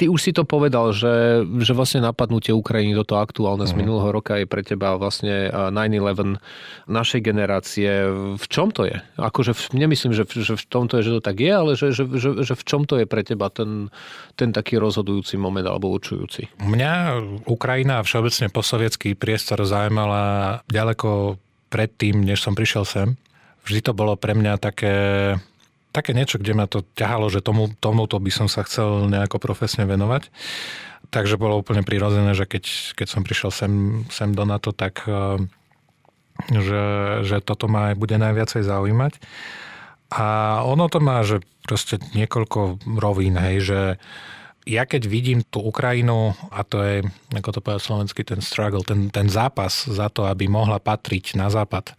[0.00, 3.78] Ty už si to povedal, že, že vlastne napadnutie Ukrajiny, toto aktuálne z mhm.
[3.84, 6.40] minulého roka je pre teba vlastne 9-11
[6.88, 8.08] našej generácie.
[8.40, 8.96] V čom to je?
[9.20, 12.32] Akože nemyslím, že, že v tomto je, že to tak je, ale že, že, že,
[12.40, 13.92] že v čom to je pre teba ten,
[14.40, 16.48] ten taký rozhodujúci moment alebo určujúci?
[16.64, 21.36] Mňa Ukrajina a všeobecne posovietský priestor zaujímala ďaleko
[21.68, 23.08] predtým, než som prišiel sem.
[23.68, 24.96] Vždy to bolo pre mňa také
[25.90, 29.86] také niečo, kde ma to ťahalo, že tomu, tomuto by som sa chcel nejako profesne
[29.86, 30.30] venovať.
[31.10, 33.72] Takže bolo úplne prirodzené, že keď, keď som prišiel sem,
[34.12, 35.42] sem do NATO, tak eh,
[36.48, 36.84] že,
[37.26, 39.12] že toto ma aj bude najviacej zaujímať.
[40.10, 43.80] A ono to má, že proste niekoľko rovín, hej, že
[44.68, 46.96] ja keď vidím tú Ukrajinu, a to je,
[47.32, 51.48] ako to povedal slovensky, ten struggle, ten, ten zápas za to, aby mohla patriť na
[51.48, 51.94] západ,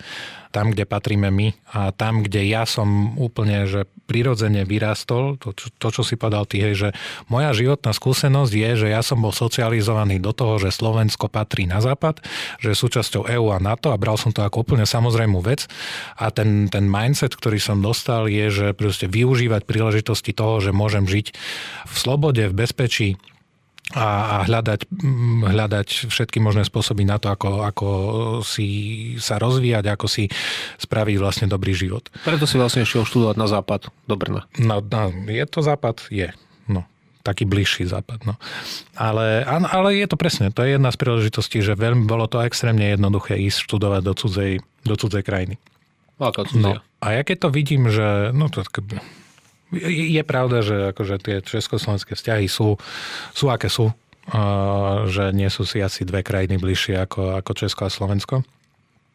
[0.51, 5.87] tam, kde patríme my a tam, kde ja som úplne, že prirodzene vyrástol, to, to
[5.87, 6.89] čo si povedal ty, hej, že
[7.31, 11.79] moja životná skúsenosť je, že ja som bol socializovaný do toho, že Slovensko patrí na
[11.79, 12.19] západ,
[12.59, 15.71] že je súčasťou EÚ a NATO a bral som to ako úplne samozrejmú vec.
[16.19, 21.07] A ten, ten mindset, ktorý som dostal je, že proste využívať príležitosti toho, že môžem
[21.07, 21.31] žiť
[21.87, 23.15] v slobode, v bezpečí,
[23.95, 27.87] a, a hľadať, mm, hľadať všetky možné spôsoby na to, ako, ako
[28.43, 28.67] si
[29.19, 30.31] sa rozvíjať, ako si
[30.79, 32.07] spraviť vlastne dobrý život.
[32.23, 34.47] Preto si vlastne išiel študovať na západ, do Brna.
[34.59, 36.07] No, no je to západ?
[36.07, 36.31] Je.
[36.71, 36.87] No,
[37.21, 38.23] taký bližší západ.
[38.23, 38.39] No.
[38.95, 42.87] Ale, ale je to presne, to je jedna z príležitostí, že veľmi bolo to extrémne
[42.87, 44.53] jednoduché ísť študovať do cudzej,
[44.87, 45.55] do cudzej krajiny.
[46.21, 46.61] Aká cudzia?
[46.61, 48.61] No, a ja keď to vidím, že no to
[49.79, 52.75] je pravda, že akože tie československé vzťahy sú,
[53.31, 53.95] sú aké sú,
[55.09, 58.35] že nie sú si asi dve krajiny bližšie ako, ako Česko a Slovensko.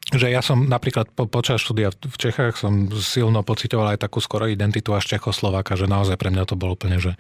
[0.07, 4.47] Že ja som napríklad po, počas štúdia v Čechách som silno pocitoval aj takú skoro
[4.47, 7.19] identitu až Čechoslováka, že naozaj pre mňa to bol úplne, že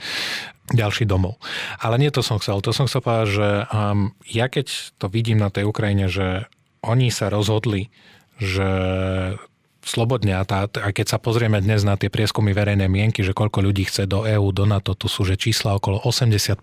[0.70, 1.42] ďalší domov.
[1.82, 2.62] Ale nie to som chcel.
[2.62, 4.70] To som chcel povedať, že um, ja keď
[5.02, 6.46] to vidím na tej Ukrajine, že
[6.86, 7.90] oni sa rozhodli,
[8.38, 8.70] že
[9.86, 13.62] slobodne a, tá, a keď sa pozrieme dnes na tie prieskumy verejnej mienky, že koľko
[13.62, 16.58] ľudí chce do EÚ, do NATO, tu sú že čísla okolo 80%.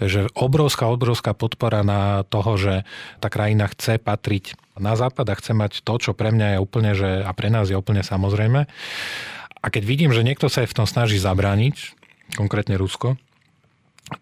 [0.00, 2.74] Takže obrovská, obrovská podpora na toho, že
[3.20, 6.90] tá krajina chce patriť na západ a chce mať to, čo pre mňa je úplne,
[6.96, 8.64] že, a pre nás je úplne samozrejme.
[9.58, 11.98] A keď vidím, že niekto sa aj v tom snaží zabrániť,
[12.40, 13.20] konkrétne Rusko,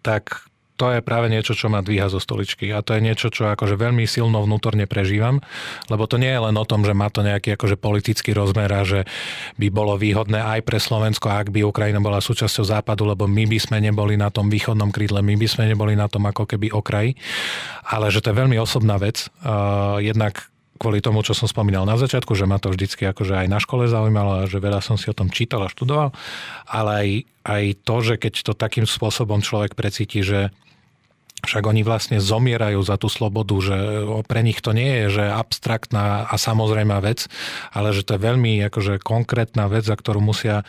[0.03, 2.69] tak to je práve niečo, čo ma dvíha zo stoličky.
[2.69, 5.41] A to je niečo, čo akože veľmi silno vnútorne prežívam,
[5.89, 8.85] lebo to nie je len o tom, že má to nejaký akože politický rozmer a
[8.85, 9.09] že
[9.57, 13.57] by bolo výhodné aj pre Slovensko, ak by Ukrajina bola súčasťou západu, lebo my by
[13.57, 17.17] sme neboli na tom východnom krídle, my by sme neboli na tom ako keby okraji,
[17.89, 19.33] ale že to je veľmi osobná vec.
[19.41, 20.45] Uh, jednak
[20.77, 23.89] kvôli tomu, čo som spomínal na začiatku, že ma to vždycky akože aj na škole
[23.89, 26.13] zaujímalo že veľa som si o tom čítal a študoval,
[26.69, 27.09] ale aj,
[27.43, 30.53] aj to, že keď to takým spôsobom človek precíti, že
[31.45, 33.77] však oni vlastne zomierajú za tú slobodu, že
[34.25, 37.29] pre nich to nie je že abstraktná a samozrejmá vec,
[37.69, 40.65] ale že to je veľmi akože konkrétna vec, za ktorú musia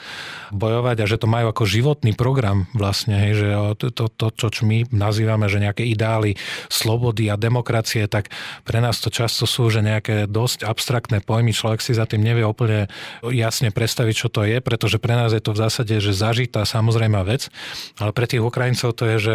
[0.52, 3.48] bojovať a že to majú ako životný program vlastne, hej, že
[3.80, 6.36] to, to, to, čo my nazývame, že nejaké ideály
[6.68, 8.28] slobody a demokracie, tak
[8.68, 12.44] pre nás to často sú, že nejaké dosť abstraktné pojmy, človek si za tým nevie
[12.44, 12.92] úplne
[13.24, 17.24] jasne predstaviť, čo to je, pretože pre nás je to v zásade, že zažitá samozrejmá
[17.24, 17.48] vec,
[17.96, 19.34] ale pre tých Ukrajincov to je, že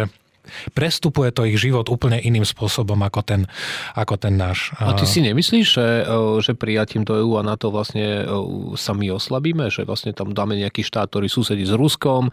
[0.72, 3.40] prestupuje to ich život úplne iným spôsobom ako ten,
[3.96, 4.72] ako ten náš.
[4.80, 5.88] A ty si nemyslíš, že,
[6.44, 8.24] že prijatím do EU a NATO vlastne
[8.76, 9.68] sa my oslabíme?
[9.72, 12.30] Že vlastne tam dáme nejaký štát, ktorý susedí s Ruskom,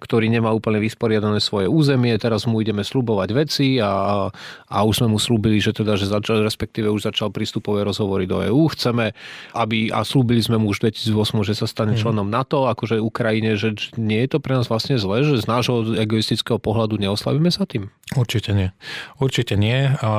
[0.00, 4.26] ktorý nemá úplne vysporiadané svoje územie, teraz mu ideme slubovať veci a,
[4.66, 8.40] a už sme mu slúbili, že teda, že začal, respektíve už začal prístupové rozhovory do
[8.40, 8.72] EÚ.
[8.72, 9.12] Chceme,
[9.54, 12.00] aby, a slúbili sme mu už 2008, že sa stane mhm.
[12.00, 15.96] členom NATO, akože Ukrajine, že nie je to pre nás vlastne zle, že z nášho
[15.96, 16.96] egoistického pohľadu
[17.50, 17.90] neoslavíme sa tým?
[18.10, 18.74] Určite nie.
[19.22, 19.86] Určite nie.
[20.02, 20.12] A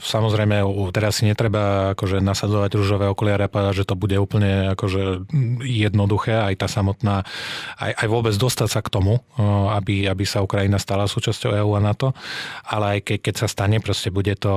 [0.00, 5.28] samozrejme, teraz si netreba akože nasadzovať rúžové okuliare a povedať, že to bude úplne akože
[5.60, 7.28] jednoduché, aj tá samotná,
[7.76, 9.20] aj, aj vôbec dostať sa k tomu,
[9.68, 12.16] aby, aby sa Ukrajina stala súčasťou EÚ a NATO,
[12.64, 14.54] ale aj keď, keď sa stane, proste bude to,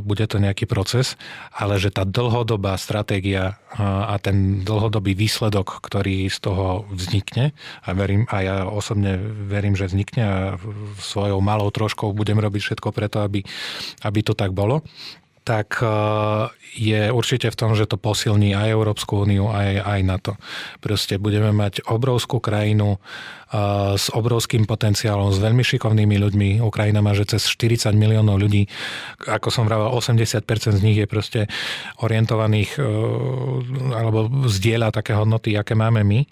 [0.00, 1.20] bude to nejaký proces,
[1.52, 7.52] ale že tá dlhodobá stratégia a ten dlhodobý výsledok, ktorý z toho vznikne,
[7.84, 10.36] a verím, a ja osobne verím, že vznikne a
[10.96, 13.46] svoj svojou malou troškou budem robiť všetko preto, aby,
[14.02, 14.82] aby to tak bolo
[15.40, 15.88] tak e,
[16.76, 20.32] je určite v tom, že to posilní aj Európsku úniu, aj, aj NATO.
[20.78, 23.00] Proste budeme mať obrovskú krajinu
[23.98, 26.48] s obrovským potenciálom, s veľmi šikovnými ľuďmi.
[26.62, 28.70] Ukrajina má, že cez 40 miliónov ľudí,
[29.26, 30.46] ako som vravel, 80%
[30.78, 31.40] z nich je proste
[31.98, 32.82] orientovaných e,
[33.90, 36.22] alebo zdieľa také hodnoty, aké máme my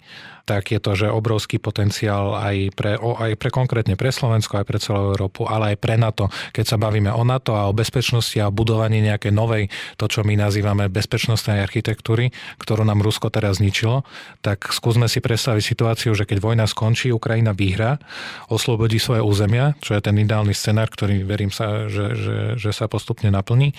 [0.49, 4.81] tak je to, že obrovský potenciál aj pre, aj pre konkrétne pre Slovensko, aj pre
[4.81, 6.33] celú Európu, ale aj pre NATO.
[6.49, 9.69] Keď sa bavíme o NATO a o bezpečnosti a o budovaní nejakej novej,
[10.01, 14.01] to čo my nazývame bezpečnostnej architektúry, ktorú nám Rusko teraz zničilo,
[14.41, 18.01] tak skúsme si predstaviť situáciu, že keď vojna skončí, Ukrajina vyhrá,
[18.47, 22.89] oslobodí svoje územia, čo je ten ideálny scenár, ktorý verím sa, že, že, že sa
[22.89, 23.73] postupne naplní,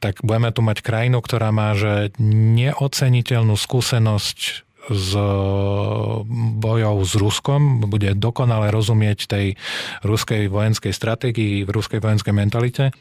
[0.00, 5.10] tak budeme tu mať krajinu, ktorá má že neoceniteľnú skúsenosť s
[6.62, 9.46] bojou s Ruskom, bude dokonale rozumieť tej
[10.06, 12.94] ruskej vojenskej stratégii, ruskej vojenskej mentalite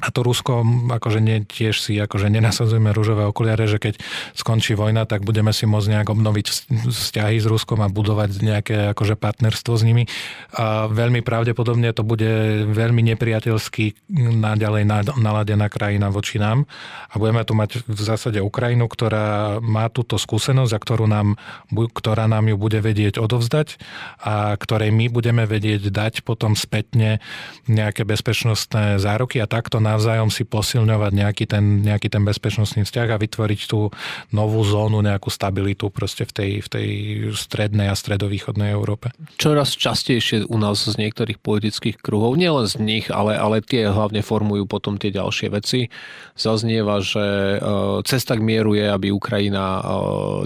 [0.00, 0.64] a to Rusko,
[0.96, 4.00] akože nie, tiež si akože nenasadzujeme rúžové okuliare, že keď
[4.32, 6.46] skončí vojna, tak budeme si môcť nejak obnoviť
[6.88, 10.08] vzťahy s Ruskom a budovať nejaké akože partnerstvo s nimi.
[10.56, 12.32] A veľmi pravdepodobne to bude
[12.72, 14.08] veľmi nepriateľský
[14.40, 14.88] naďalej
[15.20, 16.64] naladená krajina voči nám.
[17.12, 21.36] A budeme tu mať v zásade Ukrajinu, ktorá má túto skúsenosť a ktorú nám,
[21.68, 23.76] ktorá nám ju bude vedieť odovzdať
[24.24, 27.20] a ktorej my budeme vedieť dať potom spätne
[27.68, 33.20] nejaké bezpečnostné zároky a takto navzájom si posilňovať nejaký ten, nejaký ten bezpečnostný vzťah a
[33.20, 33.90] vytvoriť tú
[34.30, 36.88] novú zónu, nejakú stabilitu proste v tej, v tej
[37.34, 39.10] strednej a stredovýchodnej Európe.
[39.40, 44.20] Čoraz častejšie u nás z niektorých politických kruhov, nielen z nich, ale, ale tie hlavne
[44.20, 45.88] formujú potom tie ďalšie veci,
[46.36, 47.58] zaznieva, že e,
[48.04, 49.82] cesta k mieru je, aby Ukrajina e,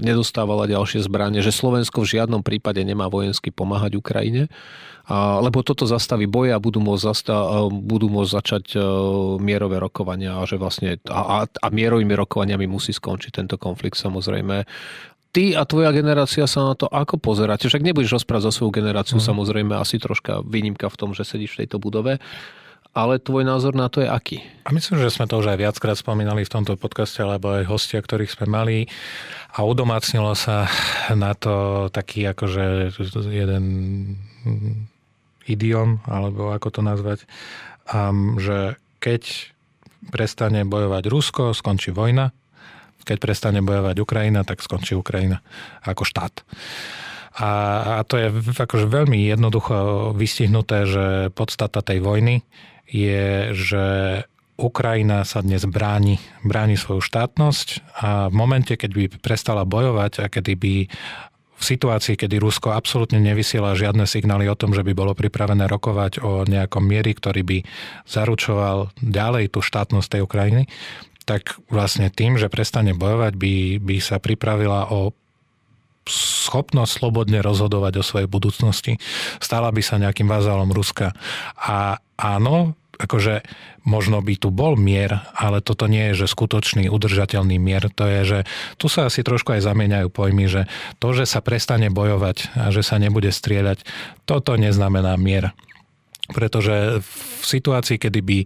[0.03, 4.47] nedostávala ďalšie zbranie, že Slovensko v žiadnom prípade nemá vojensky pomáhať Ukrajine
[5.13, 7.35] lebo toto zastaví boje a budú môcť, zasta,
[7.69, 8.83] budú môcť začať uh,
[9.37, 14.65] mierové rokovania a že vlastne a, a, a mierovými rokovaniami musí skončiť tento konflikt samozrejme
[15.35, 17.67] ty a tvoja generácia sa na to ako pozeráte?
[17.67, 19.27] Však nebudeš rozprávať za svoju generáciu, mm.
[19.27, 22.23] samozrejme asi troška výnimka v tom, že sedíš v tejto budove.
[22.95, 24.39] Ale tvoj názor na to je aký?
[24.63, 27.99] A myslím, že sme to už aj viackrát spomínali v tomto podcaste, alebo aj hostia,
[27.99, 28.77] ktorých sme mali.
[29.51, 30.71] A udomácnilo sa
[31.11, 32.95] na to taký akože
[33.35, 33.63] jeden
[35.45, 37.19] idiom, alebo ako to nazvať,
[37.89, 39.53] um, že keď
[40.09, 42.33] prestane bojovať Rusko, skončí vojna,
[43.05, 45.45] keď prestane bojovať Ukrajina, tak skončí Ukrajina
[45.85, 46.41] ako štát.
[47.35, 47.51] A,
[47.99, 51.05] a to je akože veľmi jednoducho vystihnuté, že
[51.35, 52.41] podstata tej vojny
[52.87, 53.85] je, že
[54.55, 60.31] Ukrajina sa dnes bráni, bráni svoju štátnosť a v momente, keď by prestala bojovať a
[60.31, 60.75] kedy by
[61.55, 66.19] v situácii, kedy Rusko absolútne nevysiela žiadne signály o tom, že by bolo pripravené rokovať
[66.19, 67.57] o nejakom miery, ktorý by
[68.05, 70.63] zaručoval ďalej tú štátnosť tej Ukrajiny,
[71.25, 75.15] tak vlastne tým, že prestane bojovať, by, by sa pripravila o
[76.05, 79.01] schopnosť slobodne rozhodovať o svojej budúcnosti.
[79.41, 81.17] Stala by sa nejakým vazálom Ruska.
[81.57, 83.45] A áno, akože
[83.85, 87.91] možno by tu bol mier, ale toto nie je, že skutočný udržateľný mier.
[87.95, 88.39] To je, že
[88.79, 90.61] tu sa asi trošku aj zamieňajú pojmy, že
[90.97, 93.83] to, že sa prestane bojovať a že sa nebude strieľať,
[94.25, 95.53] toto neznamená mier
[96.33, 98.39] pretože v situácii, kedy by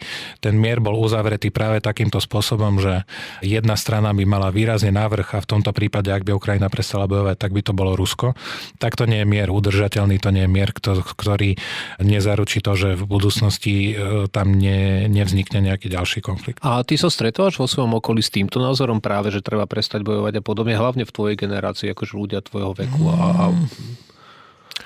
[0.43, 3.07] ten mier bol uzavretý práve takýmto spôsobom, že
[3.39, 7.39] jedna strana by mala výrazne návrh a v tomto prípade, ak by Ukrajina prestala bojovať,
[7.39, 8.35] tak by to bolo Rusko,
[8.83, 11.55] tak to nie je mier udržateľný, to nie je mier, ktorý
[12.03, 16.59] nezaručí to, že v budúcnosti e, tam ne, nevznikne nejaký ďalší konflikt.
[16.59, 20.39] A ty sa stretávaš vo svojom okolí s týmto názorom práve, že treba prestať bojovať
[20.39, 23.45] a podobne, hlavne v tvojej generácii, akože ľudia tvojho veku a, a...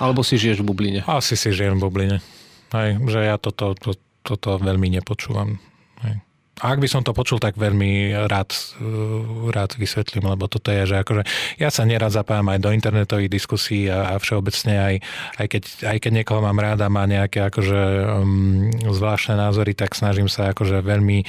[0.02, 1.00] Alebo si žiješ v bubline?
[1.06, 2.18] Asi si žijem v bubline.
[2.74, 3.94] Hej, že ja toto, to,
[4.26, 5.62] toto veľmi nepočúvam.
[6.62, 10.86] A ak by som to počul, tak veľmi rád, uh, rád vysvetlím, lebo toto je,
[10.86, 11.26] že akože
[11.58, 14.96] ja sa nerad zapájam aj do internetových diskusí a, a všeobecne aj,
[15.42, 19.98] aj, keď, aj keď niekoho mám rád a má nejaké akože um, zvláštne názory, tak
[19.98, 21.26] snažím sa akože veľmi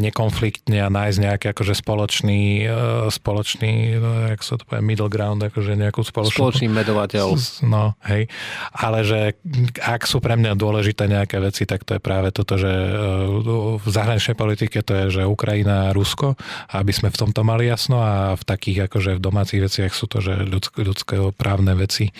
[0.00, 5.44] nekonfliktne a nájsť nejaký akože spoločný, uh, spoločný, no, jak sa to povie, middle ground,
[5.44, 6.40] akože nejakú spoločnú...
[6.40, 7.36] Spoločný medovateľ.
[7.68, 8.32] No, hej.
[8.72, 9.36] Ale že
[9.84, 13.86] ak sú pre mňa dôležité nejaké veci, tak to je práve toto, že uh, v
[13.92, 16.38] zahraničnej politike politike to je, že Ukrajina a Rusko,
[16.70, 20.22] aby sme v tomto mali jasno a v takých akože v domácich veciach sú to,
[20.22, 22.14] že ľudské, ľudské právne veci.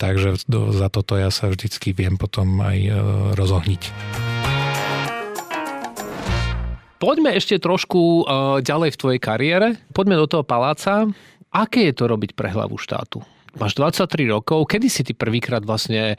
[0.00, 2.92] Takže za toto ja sa vždycky viem potom aj e,
[3.36, 3.82] rozohniť.
[6.96, 8.22] Poďme ešte trošku e,
[8.64, 9.76] ďalej v tvojej kariére.
[9.92, 11.04] Poďme do toho paláca.
[11.52, 13.20] Aké je to robiť pre hlavu štátu?
[13.60, 14.64] Máš 23 rokov.
[14.72, 16.16] Kedy si ty prvýkrát vlastne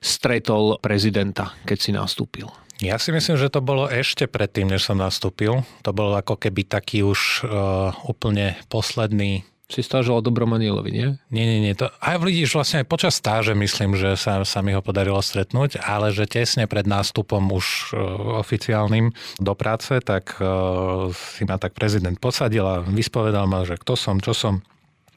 [0.00, 2.48] stretol prezidenta, keď si nastúpil?
[2.84, 5.64] Ja si myslím, že to bolo ešte predtým, než som nastúpil.
[5.80, 11.08] To bol ako keby taký už uh, úplne posledný si stážoval Dobrom Anielovi, nie?
[11.26, 11.74] Nie, nie, nie.
[11.74, 15.82] To, aj vidíš, vlastne aj počas stáže myslím, že sa, sa mi ho podarilo stretnúť,
[15.82, 17.98] ale že tesne pred nástupom už uh,
[18.38, 19.10] oficiálnym
[19.42, 24.22] do práce, tak uh, si ma tak prezident posadil a vyspovedal ma, že kto som,
[24.22, 24.62] čo som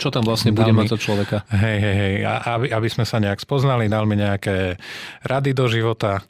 [0.02, 1.46] Čo tam vlastne bude mať za človeka?
[1.54, 2.14] Hej, hej, hej.
[2.26, 4.82] Aby, aby sme sa nejak spoznali, dal mi nejaké
[5.30, 6.26] rady do života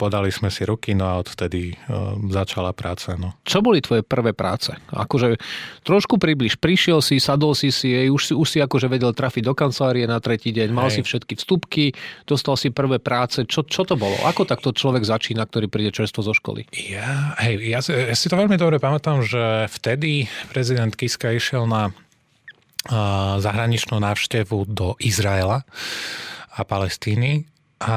[0.00, 3.20] podali sme si ruky, no a odvtedy uh, začala práca.
[3.20, 3.36] No.
[3.44, 4.72] Čo boli tvoje prvé práce?
[4.88, 5.36] Akože
[5.84, 9.44] trošku približ, prišiel si, sadol si si, jej, už si, už si akože vedel trafiť
[9.44, 11.00] do kancelárie na tretí deň, mal hej.
[11.00, 11.92] si všetky vstupky,
[12.24, 13.44] dostal si prvé práce.
[13.44, 14.16] Čo, čo to bolo?
[14.24, 16.64] Ako takto človek začína, ktorý príde čerstvo zo školy?
[16.72, 21.68] Ja, hej, ja, si, ja si to veľmi dobre pamätám, že vtedy prezident Kiska išiel
[21.68, 21.92] na
[23.36, 25.68] zahraničnú návštevu do Izraela
[26.56, 27.44] a Palestíny
[27.80, 27.96] a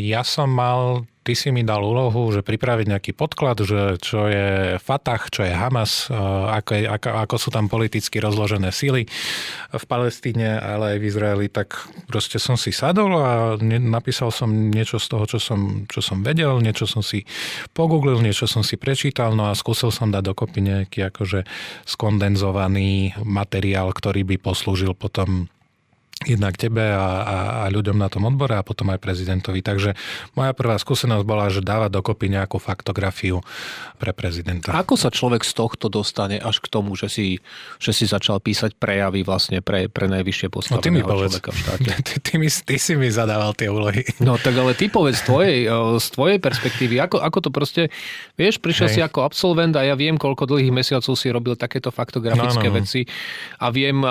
[0.00, 4.80] ja som mal, ty si mi dal úlohu, že pripraviť nejaký podklad, že čo je
[4.80, 9.04] Fatah, čo je Hamas, ako, je, ako, ako sú tam politicky rozložené sily
[9.76, 11.76] v Palestíne, ale aj v Izraeli, tak
[12.08, 16.56] proste som si sadol a napísal som niečo z toho, čo som, čo som vedel,
[16.64, 17.28] niečo som si
[17.76, 21.44] pogooglil, niečo som si prečítal, no a skúsil som dať dokopy nejaký akože
[21.84, 25.52] skondenzovaný materiál, ktorý by poslúžil potom
[26.26, 29.62] jednak tebe a, a, a ľuďom na tom odbore a potom aj prezidentovi.
[29.62, 29.94] Takže
[30.34, 33.46] moja prvá skúsenosť bola, že dávať dokopy nejakú faktografiu
[33.96, 34.74] pre prezidenta.
[34.74, 37.26] Ako sa človek z tohto dostane až k tomu, že si,
[37.78, 41.38] že si začal písať prejavy vlastne pre, pre najvyššie postaveného no, ty mi povedz.
[41.38, 41.90] človeka v štáte?
[42.06, 44.04] Ty, ty, mi, ty si mi zadával tie úlohy.
[44.22, 45.58] No tak ale ty povedz z tvojej,
[45.96, 47.82] z tvojej perspektívy, ako, ako to proste,
[48.36, 48.94] vieš, prišiel Hej.
[48.94, 52.74] si ako absolvent a ja viem, koľko dlhých mesiacov si robil takéto faktografické no, no,
[52.74, 52.78] no.
[52.82, 53.00] veci
[53.58, 54.02] a viem,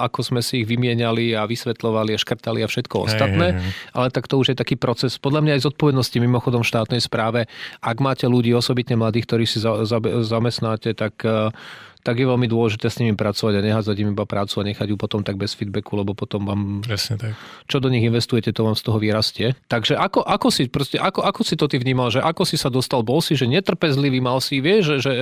[0.00, 3.70] ako sme si ich vymieniali a vysvetľovali a škrtali a všetko ostatné, hej, hej.
[3.94, 7.46] ale tak to už je taký proces, podľa mňa aj zodpovednosti mimochodom v štátnej správe.
[7.78, 11.54] Ak máte ľudí, osobitne mladých, ktorí si za, za, zamestnáte, tak uh,
[12.02, 14.96] tak je veľmi dôležité s nimi pracovať a neházať im iba prácu a nechať ju
[14.98, 16.82] potom tak bez feedbacku, lebo potom vám...
[16.82, 17.32] Presne tak.
[17.70, 19.54] Čo do nich investujete, to vám z toho vyrastie.
[19.70, 22.74] Takže ako, ako, si, proste, ako, ako si to ty vnímal, že ako si sa
[22.74, 25.12] dostal, bol si, že netrpezlivý, mal si, vieš, že, že,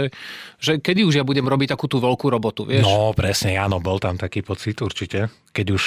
[0.56, 2.88] že kedy už ja budem robiť takú tú veľkú robotu, vieš?
[2.88, 5.28] No, presne, áno, bol tam taký pocit určite.
[5.52, 5.84] Keď už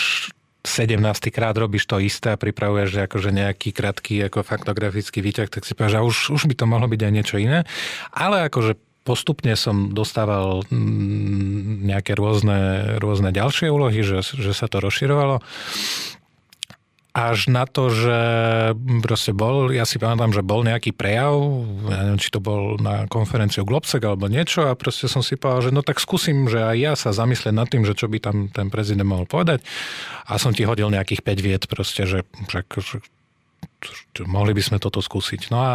[0.64, 0.96] 17.
[1.28, 6.00] krát robíš to isté a pripravuješ akože nejaký krátky ako faktografický výťah, tak si povieš,
[6.00, 7.68] že už, už by to mohlo byť aj niečo iné.
[8.16, 14.80] Ale akože postupne som dostával mm, nejaké rôzne, rôzne ďalšie úlohy, že, že sa to
[14.80, 15.44] rozširovalo.
[17.14, 18.18] Až na to, že
[19.06, 21.38] proste bol, ja si pamätám, že bol nejaký prejav,
[21.86, 25.70] ja neviem, či to bol na konferenciu Globsek alebo niečo a proste som si povedal,
[25.70, 28.50] že no tak skúsim, že aj ja sa zamyslieť nad tým, že čo by tam
[28.50, 29.62] ten prezident mohol povedať
[30.26, 32.98] a som ti hodil nejakých 5 viet proste, že, že, že
[34.26, 35.54] mohli by sme toto skúsiť.
[35.54, 35.74] No a,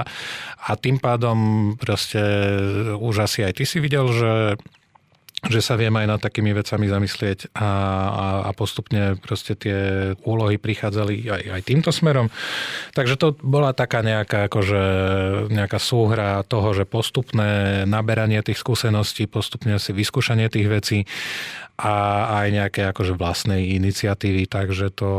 [0.66, 1.38] a tým pádom
[1.78, 2.18] proste
[2.98, 4.30] už asi aj ty si videl, že
[5.46, 9.78] že sa viem aj nad takými vecami zamyslieť a, a, a postupne proste tie
[10.26, 12.26] úlohy prichádzali aj, aj týmto smerom.
[12.98, 14.82] Takže to bola taká nejaká, akože,
[15.54, 20.98] nejaká súhra toho, že postupné naberanie tých skúseností, postupne si vyskúšanie tých vecí
[21.78, 21.94] a
[22.42, 25.10] aj nejaké akože vlastnej iniciatívy, takže to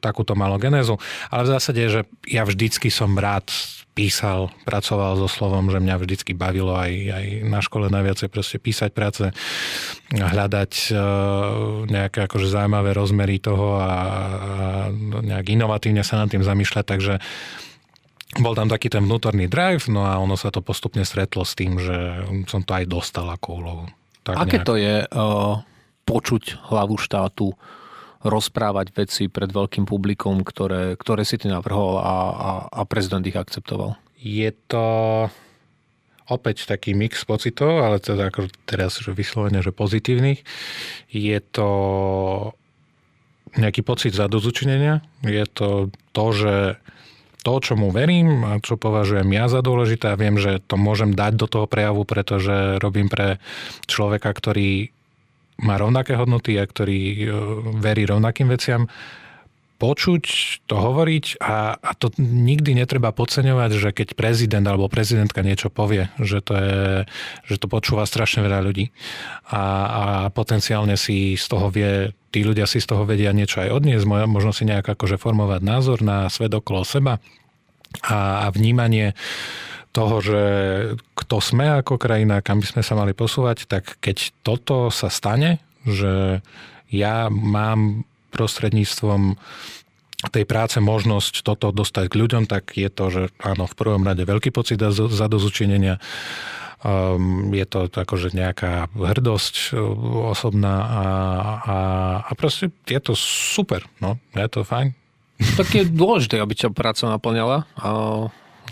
[0.00, 0.96] takúto malo genézu.
[1.28, 3.52] Ale v zásade, že ja vždycky som rád
[3.92, 8.92] písal, pracoval so slovom, že mňa vždycky bavilo aj, aj na škole najviacej proste písať
[8.92, 9.24] práce,
[10.12, 11.00] hľadať uh,
[11.88, 13.92] nejaké akože zaujímavé rozmery toho a, a
[15.00, 17.14] nejak inovatívne sa nad tým zamýšľať, takže
[18.36, 21.80] bol tam taký ten vnútorný drive, no a ono sa to postupne stretlo s tým,
[21.80, 23.84] že som to aj dostal ako úlohu.
[24.26, 24.66] Tak Aké nejak...
[24.66, 25.62] to je uh,
[26.02, 27.54] počuť hlavu štátu
[28.26, 33.38] rozprávať veci pred veľkým publikom, ktoré, ktoré si ty navrhol a, a, a prezident ich
[33.38, 33.94] akceptoval?
[34.18, 34.84] Je to
[36.26, 40.42] opäť taký mix pocitov, ale teda ako teraz že vyslovene, že pozitívnych.
[41.14, 41.70] Je to
[43.54, 45.06] nejaký pocit zadozučinenia.
[45.22, 46.54] Je to to, že
[47.46, 51.14] to, čo mu verím a čo považujem ja za dôležité a viem, že to môžem
[51.14, 53.38] dať do toho prejavu, pretože robím pre
[53.86, 54.90] človeka, ktorý
[55.62, 57.18] má rovnaké hodnoty a ktorý e,
[57.78, 58.90] verí rovnakým veciam,
[59.76, 60.24] počuť,
[60.64, 66.08] to hovoriť a, a to nikdy netreba podceňovať, že keď prezident alebo prezidentka niečo povie,
[66.16, 66.80] že to, je,
[67.44, 68.88] že to počúva strašne veľa ľudí
[69.52, 73.76] a, a potenciálne si z toho vie, tí ľudia si z toho vedia niečo aj
[73.76, 77.20] odniesť, možno si nejak akože formovať názor na svet okolo seba
[78.00, 79.12] a, a vnímanie
[79.92, 80.42] toho, že
[81.16, 85.60] kto sme ako krajina, kam by sme sa mali posúvať, tak keď toto sa stane,
[85.88, 86.44] že
[86.92, 88.04] ja mám
[88.36, 89.40] prostredníctvom
[90.32, 94.24] tej práce možnosť toto dostať k ľuďom, tak je to, že áno, v prvom rade
[94.24, 96.00] veľký pocit zadozučinenia,
[96.80, 99.80] um, je to akože nejaká hrdosť uh,
[100.32, 101.04] osobná a,
[101.62, 101.76] a,
[102.24, 104.96] a proste je to super, no, je to fajn.
[105.36, 107.68] Tak je dôležité, aby ťa práca naplňala.
[107.76, 107.88] A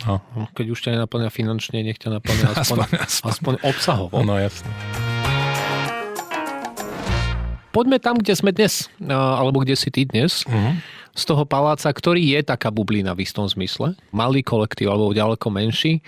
[0.02, 0.18] No.
[0.58, 4.26] Keď už ťa nenaplňa finančne, nech ťa naplňa aspoň, aspoň, aspoň obsahovo.
[4.26, 4.66] No jasne.
[7.74, 10.46] Poďme tam, kde sme dnes, alebo kde si ty dnes.
[10.46, 10.78] Uh-huh.
[11.14, 13.98] Z toho paláca, ktorý je taká bublina v istom zmysle.
[14.14, 16.02] Malý kolektív, alebo ďaleko menší.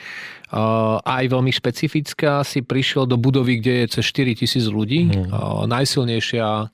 [1.02, 2.46] Aj veľmi špecifická.
[2.46, 5.10] Si prišiel do budovy, kde je cez 4 tisíc ľudí.
[5.10, 5.66] Uh-huh.
[5.66, 6.70] Najsilnejšia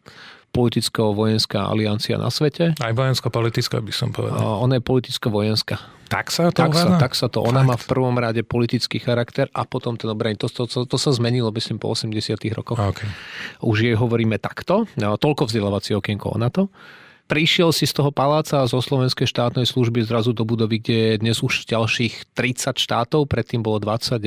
[0.53, 2.77] politicko-vojenská aliancia na svete.
[2.77, 4.41] Aj vojensko-politická by som povedal.
[4.61, 5.81] Ona je politicko-vojenská.
[6.13, 7.41] Tak sa to tak sa, tak sa to.
[7.41, 7.69] Ona Fakt.
[7.73, 10.37] má v prvom rade politický charakter a potom ten obraň.
[10.45, 12.77] To, to, to, to sa zmenilo, myslím, po 80 rokoch.
[12.77, 13.09] Okay.
[13.65, 14.85] Už jej hovoríme takto.
[15.01, 16.69] No, toľko vzdelávací okienko na to.
[17.33, 21.21] Prišiel si z toho paláca a zo slovenskej štátnej služby zrazu do budovy, kde je
[21.25, 24.21] dnes už ďalších 30 štátov, predtým bolo 29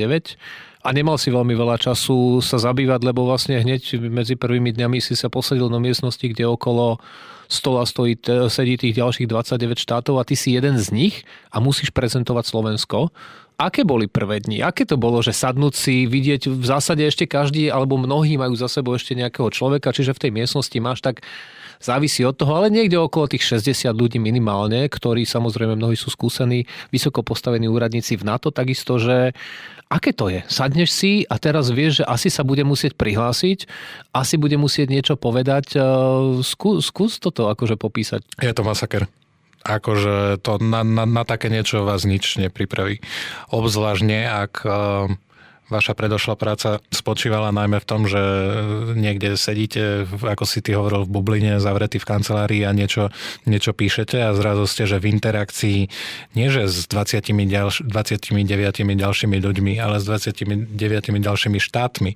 [0.82, 5.14] a nemal si veľmi veľa času sa zabývať, lebo vlastne hneď medzi prvými dňami si
[5.14, 6.98] sa posadil do miestnosti, kde okolo
[7.46, 8.18] stola stojí,
[8.50, 11.14] sedí tých ďalších 29 štátov a ty si jeden z nich
[11.50, 13.10] a musíš prezentovať Slovensko.
[13.56, 14.60] Aké boli prvé dni?
[14.60, 18.68] Aké to bolo, že sadnúť si, vidieť v zásade ešte každý alebo mnohí majú za
[18.68, 21.24] sebou ešte nejakého človeka, čiže v tej miestnosti máš tak
[21.80, 26.68] závisí od toho, ale niekde okolo tých 60 ľudí minimálne, ktorí samozrejme mnohí sú skúsení,
[26.90, 29.36] vysoko postavení úradníci v NATO, takisto, že
[29.88, 30.42] aké to je?
[30.50, 33.70] Sadneš si a teraz vieš, že asi sa bude musieť prihlásiť,
[34.10, 35.78] asi bude musieť niečo povedať.
[36.42, 38.22] Skú, skús toto akože popísať.
[38.42, 39.06] Je to masaker
[39.66, 43.02] akože to na, na, na také niečo vás nič nepripraví.
[43.50, 44.62] Obzvlášť nie, ak
[45.66, 48.22] Vaša predošlá práca spočívala najmä v tom, že
[48.94, 53.10] niekde sedíte, ako si ty hovoril, v bubline, zavretý v kancelárii a niečo,
[53.50, 55.78] niečo píšete a zrazu ste, že v interakcii
[56.38, 57.18] nie že s 20
[57.50, 60.70] ďalš, 29 ďalšími ľuďmi, ale s 29
[61.18, 62.14] ďalšími štátmi.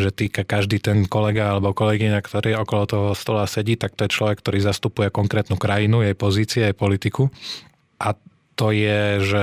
[0.00, 4.16] Že týka každý ten kolega alebo kolegyňa, ktorý okolo toho stola sedí, tak to je
[4.16, 7.28] človek, ktorý zastupuje konkrétnu krajinu, jej pozície, jej politiku.
[8.00, 8.16] A
[8.58, 9.42] to je, že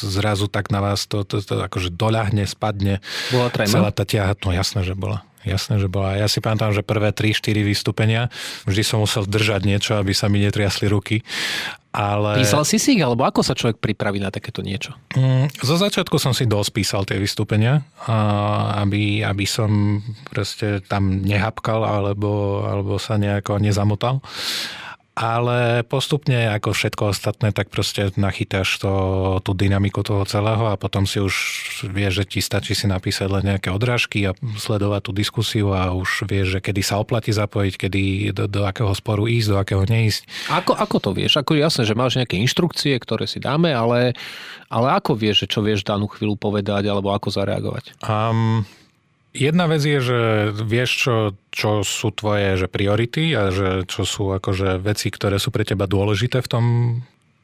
[0.00, 3.04] zrazu tak na vás to, to, to akože doľahne, spadne.
[3.28, 3.68] Bola trema?
[3.68, 5.28] Celá tá ťaha, no jasné, že bola.
[5.40, 6.20] Jasné, že bola.
[6.20, 8.28] Ja si pamätám, že prvé 3-4 vystúpenia,
[8.68, 11.24] vždy som musel držať niečo, aby sa mi netriasli ruky.
[11.90, 12.38] Ale...
[12.38, 14.94] Písal si si ich, alebo ako sa človek pripraví na takéto niečo?
[15.16, 17.82] Mm, zo začiatku som si dosť písal tie vystúpenia,
[18.78, 24.22] aby, aby som proste tam nehapkal alebo, alebo sa nejako nezamotal
[25.20, 28.92] ale postupne ako všetko ostatné, tak proste nachytáš to,
[29.44, 31.34] tú dynamiku toho celého a potom si už
[31.92, 36.24] vieš, že ti stačí si napísať len nejaké odrážky a sledovať tú diskusiu a už
[36.24, 38.02] vieš, že kedy sa oplatí zapojiť, kedy
[38.32, 40.24] do, do akého sporu ísť, do akého neísť.
[40.48, 41.36] Ako, ako to vieš?
[41.36, 44.16] Ako jasné, že máš nejaké inštrukcie, ktoré si dáme, ale,
[44.72, 47.92] ale ako vieš, že čo vieš danú chvíľu povedať alebo ako zareagovať?
[48.00, 48.64] Um,
[49.30, 50.20] Jedna vec je, že
[50.58, 51.14] vieš, čo,
[51.54, 55.86] čo sú tvoje že priority a že čo sú akože veci, ktoré sú pre teba
[55.86, 56.64] dôležité v tom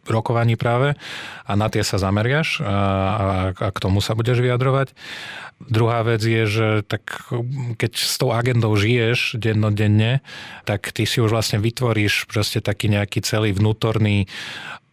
[0.06, 0.94] rokovaní práve
[1.46, 2.76] a na tie sa zameriaš a,
[3.54, 4.94] a, k tomu sa budeš vyjadrovať.
[5.56, 7.32] Druhá vec je, že tak
[7.80, 10.20] keď s tou agendou žiješ dennodenne,
[10.68, 14.28] tak ty si už vlastne vytvoríš proste taký nejaký celý vnútorný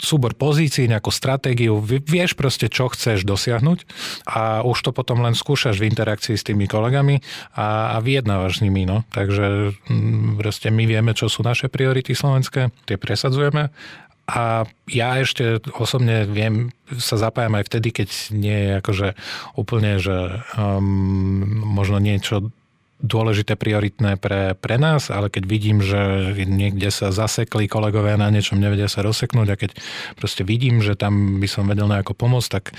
[0.04, 3.88] súbor pozícií, nejakú stratégiu, vieš proste, čo chceš dosiahnuť
[4.28, 7.24] a už to potom len skúšaš v interakcii s tými kolegami
[7.56, 8.84] a, a vyjednávaš s nimi.
[8.84, 9.08] No.
[9.16, 13.72] Takže mm, proste my vieme, čo sú naše priority slovenské, tie presadzujeme
[14.24, 19.08] a ja ešte osobne viem, sa zapájam aj vtedy, keď nie je akože
[19.60, 22.54] úplne, že um, možno niečo
[23.04, 28.56] dôležité, prioritné pre, pre nás, ale keď vidím, že niekde sa zasekli kolegovia na niečom,
[28.56, 29.72] nevedia sa rozseknúť a keď
[30.16, 32.72] proste vidím, že tam by som vedel nejako pomôcť, tak,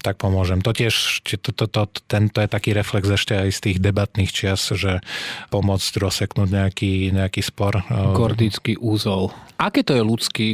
[0.00, 0.64] tak pomôžem.
[0.64, 4.72] To tiež, to, to, to, tento je taký reflex ešte aj z tých debatných čias,
[4.72, 5.04] že
[5.52, 7.84] pomôcť rozseknúť nejaký, nejaký spor.
[8.16, 9.28] Gordický úzol.
[9.60, 10.46] Aké to je ľudský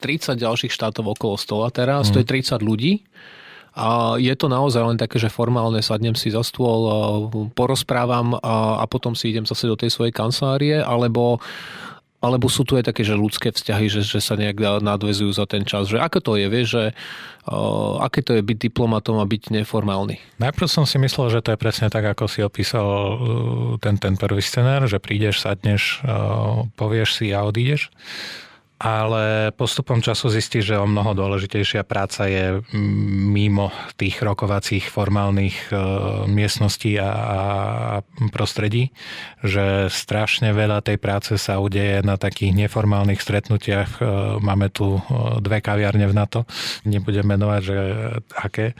[0.00, 2.12] 30 ďalších štátov okolo stola teraz, mm.
[2.12, 2.64] to je 30 mhm.
[2.64, 2.92] ľudí.
[3.70, 6.90] A je to naozaj len také, že formálne sadnem si za stôl,
[7.54, 11.38] porozprávam a, a potom si idem zase do tej svojej kancelárie, alebo
[12.20, 15.64] alebo sú tu aj také, že ľudské vzťahy, že, že sa nejak nadvezujú za ten
[15.64, 15.88] čas.
[15.88, 20.20] Že ako to je, vieš, že uh, aké to je byť diplomatom a byť neformálny?
[20.36, 22.86] Najprv som si myslel, že to je presne tak, ako si opísal
[23.80, 27.88] ten, ten prvý scenár, že prídeš, sadneš, uh, povieš si a odídeš
[28.80, 32.64] ale postupom času zistí, že o mnoho dôležitejšia práca je
[33.28, 33.68] mimo
[34.00, 35.72] tých rokovacích formálnych e,
[36.24, 38.00] miestností a,
[38.32, 38.88] prostredí,
[39.44, 44.00] že strašne veľa tej práce sa udeje na takých neformálnych stretnutiach.
[44.00, 44.02] E,
[44.40, 45.00] máme tu e,
[45.44, 46.48] dve kaviarne v NATO,
[46.88, 47.76] nebudem menovať, že
[48.32, 48.72] aké,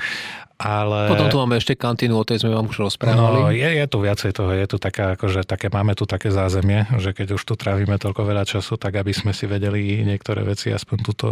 [0.60, 1.08] ale...
[1.08, 3.40] Potom tu máme ešte kantínu, o tej sme vám už rozprávali.
[3.40, 6.84] No, je, je tu viacej toho, je tu taká, akože, také, máme tu také zázemie,
[7.00, 10.68] že keď už tu trávime toľko veľa času, tak aby sme si vedeli niektoré veci
[10.68, 11.26] aspoň tuto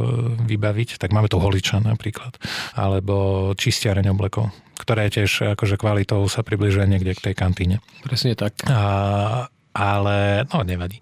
[0.49, 2.41] vybaviť, tak máme tu holiča napríklad,
[2.73, 4.49] alebo čistiareň oblekov,
[4.81, 7.77] ktoré tiež akože kvalitou sa približuje niekde k tej kantíne.
[8.01, 8.57] Presne tak.
[8.65, 10.99] A ale no nevadí.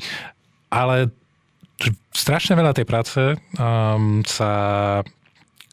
[0.68, 1.08] Ale
[2.12, 3.20] strašne veľa tej práce
[3.56, 4.52] um, sa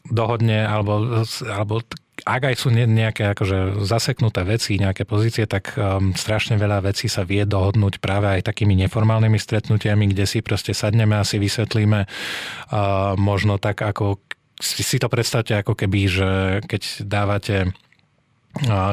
[0.08, 1.84] dohodne, alebo, alebo
[2.24, 7.20] ak aj sú nejaké akože zaseknuté veci, nejaké pozície, tak um, strašne veľa vecí sa
[7.20, 13.12] vie dohodnúť práve aj takými neformálnymi stretnutiami, kde si proste sadneme a si vysvetlíme uh,
[13.20, 14.24] možno tak, ako
[14.56, 16.30] si, to predstavte ako keby, že
[16.64, 17.56] keď dávate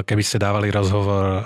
[0.05, 1.39] keby ste dávali rozhovor e,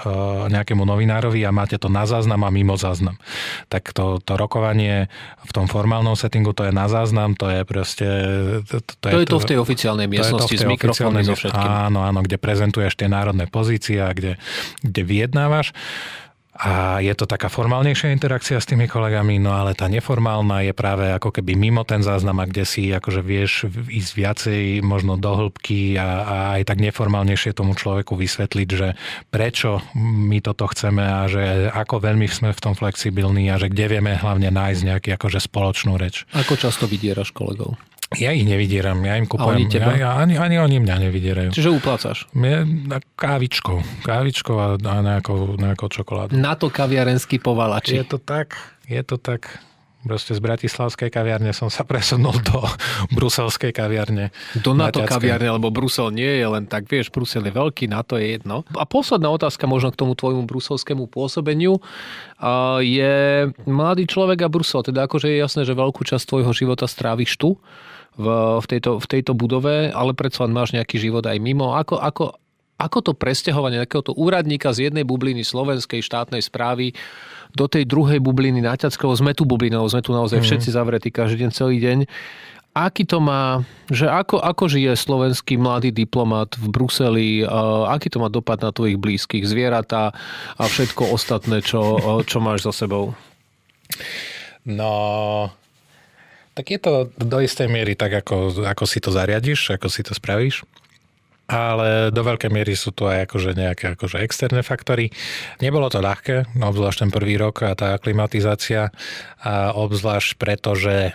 [0.48, 3.20] nejakému novinárovi a máte to na záznam a mimo záznam.
[3.68, 5.12] Tak to, to rokovanie
[5.44, 8.08] v tom formálnom settingu, to je na záznam, to je proste...
[8.72, 11.70] To, to, to je, to v tej oficiálnej miestnosti s mikrofónmi so všetkým.
[11.92, 14.40] Áno, áno, kde prezentuješ tie národné pozície a kde,
[14.80, 15.76] kde vyjednávaš.
[16.56, 21.12] A je to taká formálnejšia interakcia s tými kolegami, no ale tá neformálna je práve
[21.12, 26.08] ako keby mimo ten záznam, kde si akože vieš ísť viacej možno do hĺbky a,
[26.24, 28.96] a aj tak neformálnejšie tomu človeku vysvetliť, že
[29.28, 34.00] prečo my toto chceme a že ako veľmi sme v tom flexibilní a že kde
[34.00, 36.24] vieme hlavne nájsť nejaký akože spoločnú reč.
[36.32, 37.76] Ako často vydieraš kolegov?
[38.20, 39.50] Ja ich nevydieram, ja im kupujem.
[39.50, 39.92] A oni teba?
[39.96, 41.50] Ja, ja, ani, ani oni mňa nevydierajú.
[41.52, 42.18] Čiže uplácaš?
[42.32, 42.64] Ja,
[43.20, 44.06] kávičkou.
[44.08, 46.36] Kávičkou a, a nejakou, nejakou čokoládu.
[46.36, 48.00] Na to kaviarenský povalači.
[48.00, 48.56] Je to tak,
[48.88, 49.62] je to tak.
[50.06, 52.62] Proste z bratislavskej kaviarne som sa presunul do
[53.18, 54.30] bruselskej kaviarne.
[54.62, 58.38] Do NATO kaviarne, lebo Brusel nie je len tak, vieš, Brusel je veľký, NATO je
[58.38, 58.62] jedno.
[58.78, 61.82] A posledná otázka možno k tomu tvojmu bruselskému pôsobeniu
[62.86, 63.16] je
[63.66, 64.86] mladý človek a Brusel.
[64.86, 67.58] Teda akože je jasné, že veľkú časť tvojho života stráviš tu
[68.16, 68.28] v,
[68.64, 71.76] v, tejto, v tejto budove, ale predsa len máš nejaký život aj mimo.
[71.76, 72.40] Ako, ako,
[72.76, 76.96] ako to presťahovanie takéhoto úradníka z jednej bubliny slovenskej štátnej správy
[77.56, 80.46] do tej druhej bubliny naťackého, sme tu bublinou, sme tu naozaj mm.
[80.48, 82.00] všetci zavretí každý deň, celý deň.
[82.76, 88.20] Aký to má, že ako, ako žije slovenský mladý diplomat v Bruseli, uh, aký to
[88.20, 90.12] má dopad na tvojich blízkych, zvieratá
[90.60, 91.96] a všetko ostatné, čo,
[92.28, 93.16] čo máš za sebou?
[94.68, 94.92] No,
[96.56, 100.16] tak je to do istej miery tak, ako, ako si to zariadiš, ako si to
[100.16, 100.64] spravíš.
[101.46, 105.14] Ale do veľkej miery sú to aj akože nejaké akože externé faktory.
[105.62, 108.90] Nebolo to ľahké, obzvlášť ten prvý rok a tá klimatizácia.
[109.46, 111.14] A obzvlášť preto, že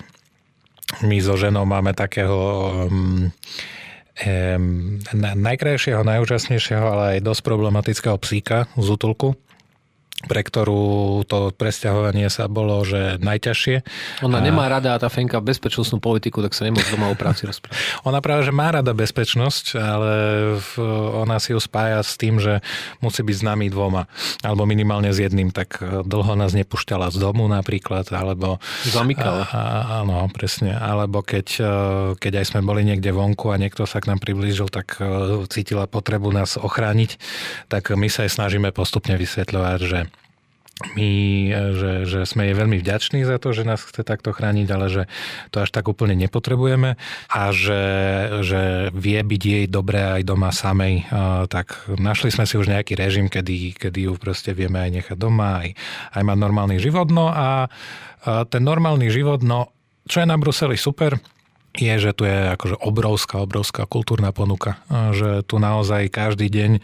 [1.02, 2.38] my so ženou máme takého
[2.86, 3.32] um,
[4.22, 9.34] um, najkrajšieho, najúžasnejšieho, ale aj dosť problematického psíka z útulku
[10.28, 13.76] pre ktorú to presťahovanie sa bolo, že najťažšie.
[14.26, 14.44] Ona a...
[14.44, 17.78] nemá rada tá Fenka bezpečnostnú politiku, tak sa nemôže doma o práci rozprávať.
[18.08, 20.12] Ona práve, že má rada bezpečnosť, ale
[21.20, 22.64] ona si ju spája s tým, že
[23.04, 24.08] musí byť s nami dvoma,
[24.40, 28.58] alebo minimálne s jedným, tak dlho nás nepúšťala z domu napríklad, alebo...
[28.88, 29.46] Zamykala.
[30.02, 30.74] Áno, presne.
[30.74, 31.46] Alebo keď,
[32.18, 35.86] keď aj sme boli niekde vonku a niekto sa k nám priblížil, tak e, cítila
[35.86, 37.20] potrebu nás ochrániť,
[37.68, 40.09] tak my sa aj snažíme postupne vysvetľovať, že
[40.96, 41.12] my,
[41.76, 45.02] že, že sme jej veľmi vďační za to, že nás chce takto chrániť, ale že
[45.52, 46.96] to až tak úplne nepotrebujeme
[47.28, 47.84] a že,
[48.40, 51.04] že vie byť jej dobré aj doma samej,
[51.52, 55.64] tak našli sme si už nejaký režim, kedy, kedy ju proste vieme aj nechať doma,
[55.64, 55.76] aj,
[56.16, 57.12] aj mať normálny život.
[57.12, 57.68] No a
[58.48, 59.72] ten normálny život, no
[60.08, 61.20] čo je na Bruseli super,
[61.70, 64.82] je, že tu je akože obrovská, obrovská kultúrna ponuka.
[64.90, 66.82] Že tu naozaj každý deň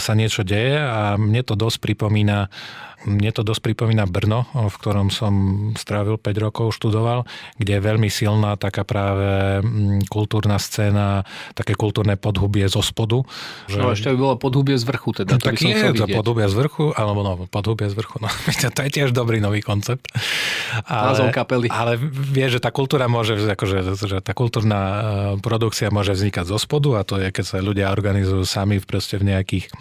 [0.00, 2.48] sa niečo deje a mne to dosť pripomína
[3.08, 5.32] mne to dosť pripomína Brno, v ktorom som
[5.72, 7.24] strávil 5 rokov, študoval,
[7.56, 11.24] kde je veľmi silná taká práve mm, kultúrna scéna,
[11.56, 13.24] také kultúrne podhubie zo spodu.
[13.72, 13.78] Že...
[13.80, 15.40] No ešte by bolo podhubie z vrchu teda.
[15.40, 18.28] To tak je to podhubie z vrchu, alebo no, podhubie z vrchu, no
[18.76, 20.12] to je tiež dobrý nový koncept.
[20.84, 21.72] Ale, Názov kapely.
[21.72, 25.00] Ale vie, že tá kultúra môže, akože, že tá kultúrna e,
[25.40, 29.32] produkcia môže vznikať zo spodu a to je, keď sa ľudia organizujú sami proste v
[29.32, 29.72] nejakých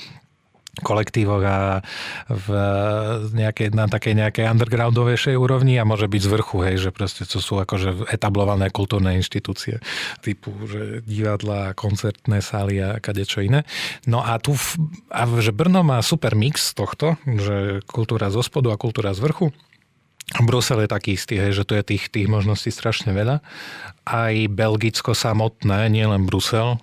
[0.79, 1.59] kolektívoch a
[2.29, 2.47] v
[3.35, 7.43] nejakej, na takej nejakej undergroundovejšej úrovni a môže byť z vrchu, hej, že proste to
[7.43, 9.83] sú akože etablované kultúrne inštitúcie
[10.23, 13.67] typu, že divadla, koncertné sály a kadečo iné.
[14.07, 14.55] No a tu,
[15.11, 19.47] a že Brno má super mix tohto, že kultúra zo spodu a kultúra z vrchu
[20.37, 23.41] Brusel je taký istý, hej, že tu je tých, tých možností strašne veľa.
[24.05, 26.77] Aj Belgicko samotné, nie len Brusel,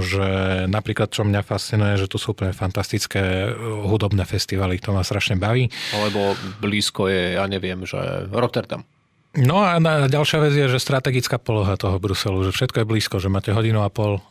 [0.00, 0.28] že
[0.72, 3.52] napríklad, čo mňa fascinuje, že tu sú úplne fantastické
[3.84, 5.68] hudobné festivaly, to ma strašne baví.
[5.92, 6.32] Alebo
[6.64, 8.88] blízko je, ja neviem, že Rotterdam.
[9.36, 9.76] No a
[10.08, 13.84] ďalšia vec je, že strategická poloha toho Bruselu, že všetko je blízko, že máte hodinu
[13.84, 14.24] a pol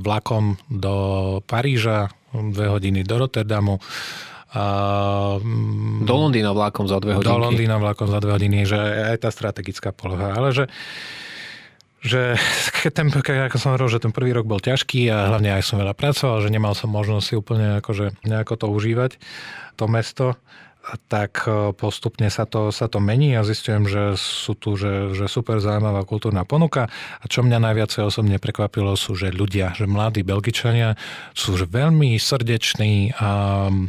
[0.00, 0.94] vlakom do
[1.44, 3.76] Paríža, dve hodiny do Rotterdamu,
[4.48, 4.64] a,
[6.02, 7.28] do Londýna vlákom za dve hodiny.
[7.28, 8.80] Do Londýna vlákom za dve hodiny, že
[9.12, 10.32] aj tá strategická poloha.
[10.32, 10.66] Ale že
[11.98, 12.38] že
[12.96, 15.94] ten, ako som hovoril, že ten prvý rok bol ťažký a hlavne aj som veľa
[15.98, 19.10] pracoval, že nemal som možnosť si úplne akože nejako to užívať,
[19.74, 20.38] to mesto.
[20.96, 25.28] Tak e, postupne sa to, sa to mení a zistujem, že sú tu že, že
[25.28, 26.88] super zaujímavá kultúrna ponuka.
[27.20, 30.96] A čo mňa najviac osobne prekvapilo sú, že ľudia, že mladí Belgičania
[31.36, 33.28] sú že veľmi srdeční a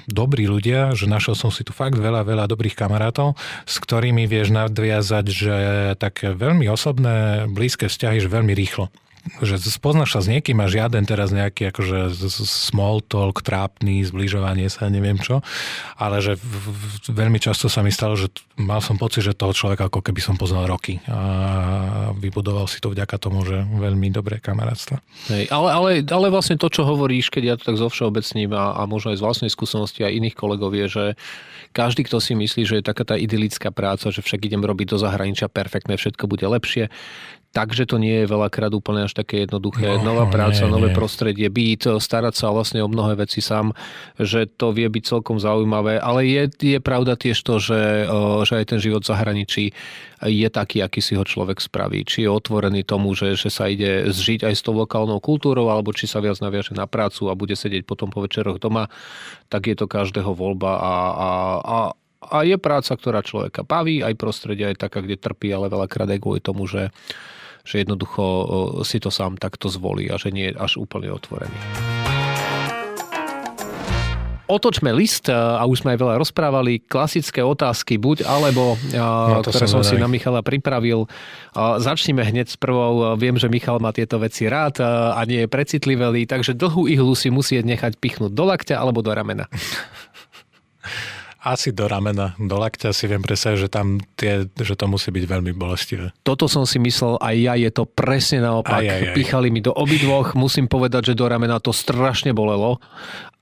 [0.10, 4.52] dobrí ľudia, že našiel som si tu fakt veľa, veľa dobrých kamarátov, s ktorými vieš
[4.52, 5.56] nadviazať, že
[5.96, 8.92] také veľmi osobné, blízke vzťahy, že veľmi rýchlo
[9.42, 12.14] že spoznáš sa s niekým a žiaden teraz nejaký akože
[12.46, 15.46] small talk, trápny, zbližovanie sa, neviem čo,
[15.96, 16.36] ale že
[17.08, 20.36] veľmi často sa mi stalo, že mal som pocit, že toho človeka ako keby som
[20.36, 25.00] poznal roky a vybudoval si to vďaka tomu, že veľmi dobré kamarátstva.
[25.32, 28.76] Hej, ale, ale, ale vlastne to, čo hovoríš, keď ja to tak zo všeobecním a,
[28.76, 31.06] a možno aj z vlastnej skúsenosti a iných kolegov je, že
[31.70, 34.98] každý, kto si myslí, že je taká tá idylická práca, že však idem robiť do
[34.98, 36.90] zahraničia perfektné, všetko bude lepšie,
[37.50, 39.98] Takže to nie je veľakrát úplne až také jednoduché.
[39.98, 40.98] No, Nová práca, nie, nové nie.
[40.98, 43.74] prostredie, byť, starať sa vlastne o mnohé veci sám,
[44.22, 45.98] že to vie byť celkom zaujímavé.
[45.98, 48.06] Ale je, je pravda tiež to, že,
[48.46, 49.66] že aj ten život v zahraničí
[50.30, 52.06] je taký, aký si ho človek spraví.
[52.06, 55.90] Či je otvorený tomu, že, že sa ide zžiť aj s tou lokálnou kultúrou, alebo
[55.90, 58.94] či sa viac naviaže na prácu a bude sedieť potom po večeroch doma,
[59.50, 61.30] tak je to každého voľba a, a,
[61.66, 61.78] a
[62.20, 66.20] a je práca, ktorá človeka baví, aj prostredia je taká, kde trpí, ale veľakrát aj
[66.20, 66.92] kvôli tomu, že
[67.70, 68.24] že jednoducho
[68.82, 71.54] si to sám takto zvolí a že nie je až úplne otvorený.
[74.50, 76.82] Otočme list a už sme aj veľa rozprávali.
[76.82, 81.06] Klasické otázky buď alebo, no, ktoré som, som si na Michala pripravil.
[81.54, 83.14] Začneme hneď s prvou.
[83.14, 87.30] Viem, že Michal má tieto veci rád a nie je precitlivelý, takže dlhú ihlu si
[87.30, 89.46] musieť nechať pichnúť do lakťa alebo do ramena.
[91.40, 95.24] Asi do ramena, do lakťa si viem predstaviť, že tam tie, že to musí byť
[95.24, 96.12] veľmi bolestivé.
[96.20, 98.84] Toto som si myslel aj ja, je to presne naopak.
[98.84, 99.16] Aj, aj, aj.
[99.16, 102.84] Pichali mi do obidvoch, musím povedať, že do ramena to strašne bolelo,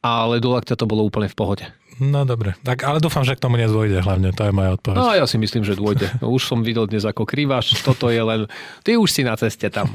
[0.06, 1.66] ale do lakťa to bolo úplne v pohode.
[1.98, 4.98] No dobre, tak ale dúfam, že k tomu nedôjde hlavne, to je moja odpoveď.
[5.02, 6.22] No ja si myslím, že dôjde.
[6.22, 8.46] Už som videl dnes ako krývaš, toto je len,
[8.86, 9.90] ty už si na ceste tam.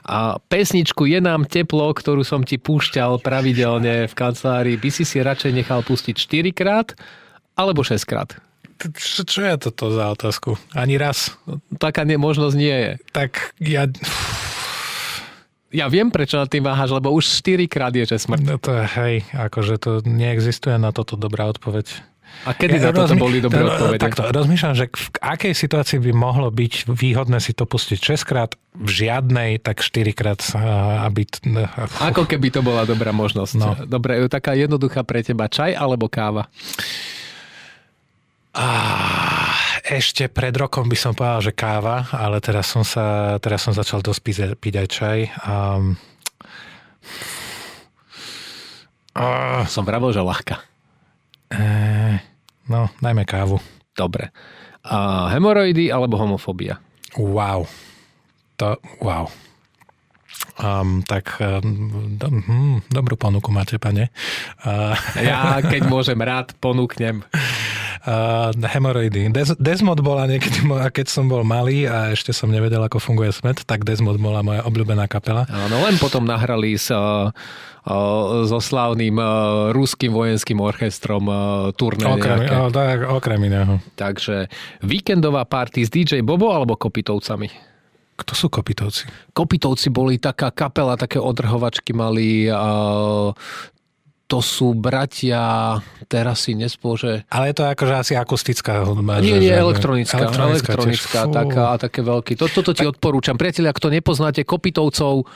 [0.00, 5.20] A pesničku Je nám teplo, ktorú som ti púšťal pravidelne v kancelárii, by si si
[5.20, 6.96] radšej nechal pustiť 4 krát,
[7.58, 8.36] alebo 6 krát.
[8.82, 10.58] Čo, čo je toto za otázku?
[10.74, 11.38] Ani raz?
[11.78, 12.92] Taká ne, možnosť nie je.
[13.14, 13.86] Tak ja...
[15.72, 18.44] Ja viem, prečo na tým váhaš, lebo už 4 krát je, že smrť.
[18.44, 21.88] No to je, hej, akože to neexistuje na toto dobrá odpoveď.
[22.44, 24.00] A kedy ja, na toto rozmi- boli dobré odpovede?
[24.04, 28.52] Takto, rozmýšľam, že v akej situácii by mohlo byť výhodné si to pustiť 6 krát,
[28.76, 30.40] v žiadnej, tak 4 krát,
[31.08, 31.24] aby...
[32.04, 33.52] Ako keby to bola dobrá možnosť.
[33.56, 33.72] No.
[33.84, 36.48] Dobre, taká jednoduchá pre teba, čaj alebo káva?
[38.52, 43.72] Ah, ešte pred rokom by som povedal, že káva, ale teraz som, sa, teraz som
[43.72, 45.18] začal dosť piť, piť aj čaj.
[45.48, 45.96] Um,
[49.16, 50.60] uh, som pravil, že ľahká.
[51.48, 52.20] Uh,
[52.68, 53.56] no, najmä kávu.
[53.96, 54.28] Dobre.
[54.84, 56.76] Uh, hemoroidy alebo homofóbia?
[57.16, 57.64] Wow.
[58.60, 59.32] To, wow.
[60.60, 64.12] Um, tak um, hm, dobrú ponuku máte, pane.
[64.60, 67.24] Uh, ja, keď môžem rád, ponúknem.
[68.02, 69.30] Uh, hemoroidy.
[69.30, 73.62] Des, Desmod bola niekedy, keď som bol malý a ešte som nevedel, ako funguje smet,
[73.62, 75.46] tak Desmod bola moja obľúbená kapela.
[75.46, 77.30] Áno, len potom nahrali s uh,
[78.46, 83.82] so slávnym uh, ruským vojenským orchestrom uh, turné okrem, o, tak, okrem iného.
[83.98, 84.46] Takže
[84.82, 87.71] víkendová party s DJ Bobo alebo Kopitovcami?
[88.22, 89.10] Kto sú Kopitovci?
[89.34, 93.34] Kopitovci boli taká kapela, také odrhovačky mali, uh,
[94.30, 95.76] to sú bratia,
[96.08, 97.28] teraz si nespôže...
[97.28, 99.20] Ale je to akože asi akustická hudba.
[99.20, 100.24] Nie, nie, elektronická.
[100.24, 102.40] Elektronická, elektronická taká, a také veľký.
[102.40, 103.36] Toto to ti odporúčam.
[103.36, 105.28] Priatelia, ak to nepoznáte, Kopitovcov,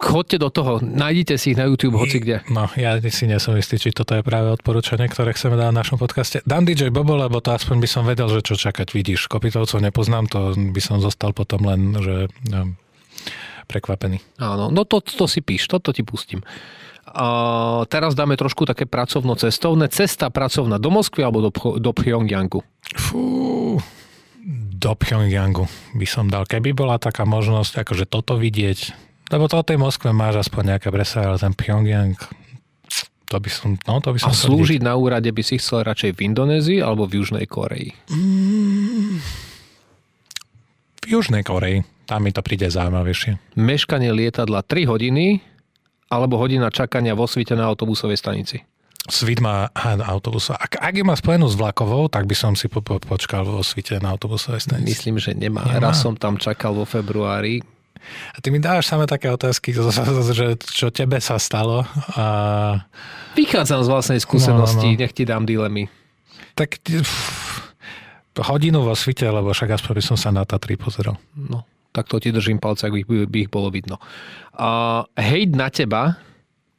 [0.00, 2.40] chodte do toho, nájdite si ich na YouTube, hoci kde.
[2.48, 5.76] No, ja si nie som istý, či toto je práve odporúčanie, ktoré chceme dať v
[5.76, 6.40] našom podcaste.
[6.48, 8.96] Dám DJ Bobo, lebo to aspoň by som vedel, že čo čakať.
[8.96, 12.72] Vidíš, Kopitovcov nepoznám, to by som zostal potom len, že no,
[13.68, 14.24] prekvapený.
[14.40, 16.40] Áno, no to, to si píš, toto ti pustím.
[17.10, 19.90] A teraz dáme trošku také pracovno-cestovné.
[19.90, 22.62] Cesta pracovná do Moskvy alebo do, do Pyongyangu?
[22.94, 23.82] Fú,
[24.80, 25.66] do Pyongyangu
[25.98, 26.46] by som dal.
[26.46, 30.88] Keby bola taká možnosť, akože toto vidieť, lebo to o tej Moskve máš aspoň nejaké
[30.90, 32.18] presah, ale ten Pyongyang,
[33.30, 36.18] to by som, no to by som A slúžiť na úrade by si chcel radšej
[36.18, 37.94] v Indonézii alebo v Južnej Koreji?
[38.10, 39.22] Mm,
[41.00, 41.86] v Južnej Koreji.
[42.10, 43.54] Tam mi to príde zaujímavejšie.
[43.54, 45.38] Meškanie lietadla 3 hodiny
[46.10, 48.66] alebo hodina čakania vo svite na autobusovej stanici.
[49.06, 49.70] Svit má
[50.04, 50.50] autobus.
[50.52, 53.62] Ak, ak je má spojenú s vlakovou, tak by som si po, po, počkal vo
[53.64, 54.90] svite na autobusovej stanici.
[54.90, 55.64] Myslím, že nemá.
[55.64, 55.80] nemá.
[55.80, 57.62] Raz som tam čakal vo februári.
[58.34, 59.72] A ty mi dávaš samé také otázky,
[60.38, 61.86] že čo tebe sa stalo.
[62.16, 62.24] A...
[63.38, 65.02] Vychádzam z vlastnej skúsenosti, no, no, no.
[65.04, 65.86] nech ti dám dilemy.
[66.58, 67.70] Tak pff,
[68.38, 71.20] hodinu vo svite, lebo však aspoň by som sa na Tatry pozeral.
[71.34, 73.98] No, tak to ti držím palce, ak by, by ich bolo vidno.
[74.54, 76.20] Uh, hejt na teba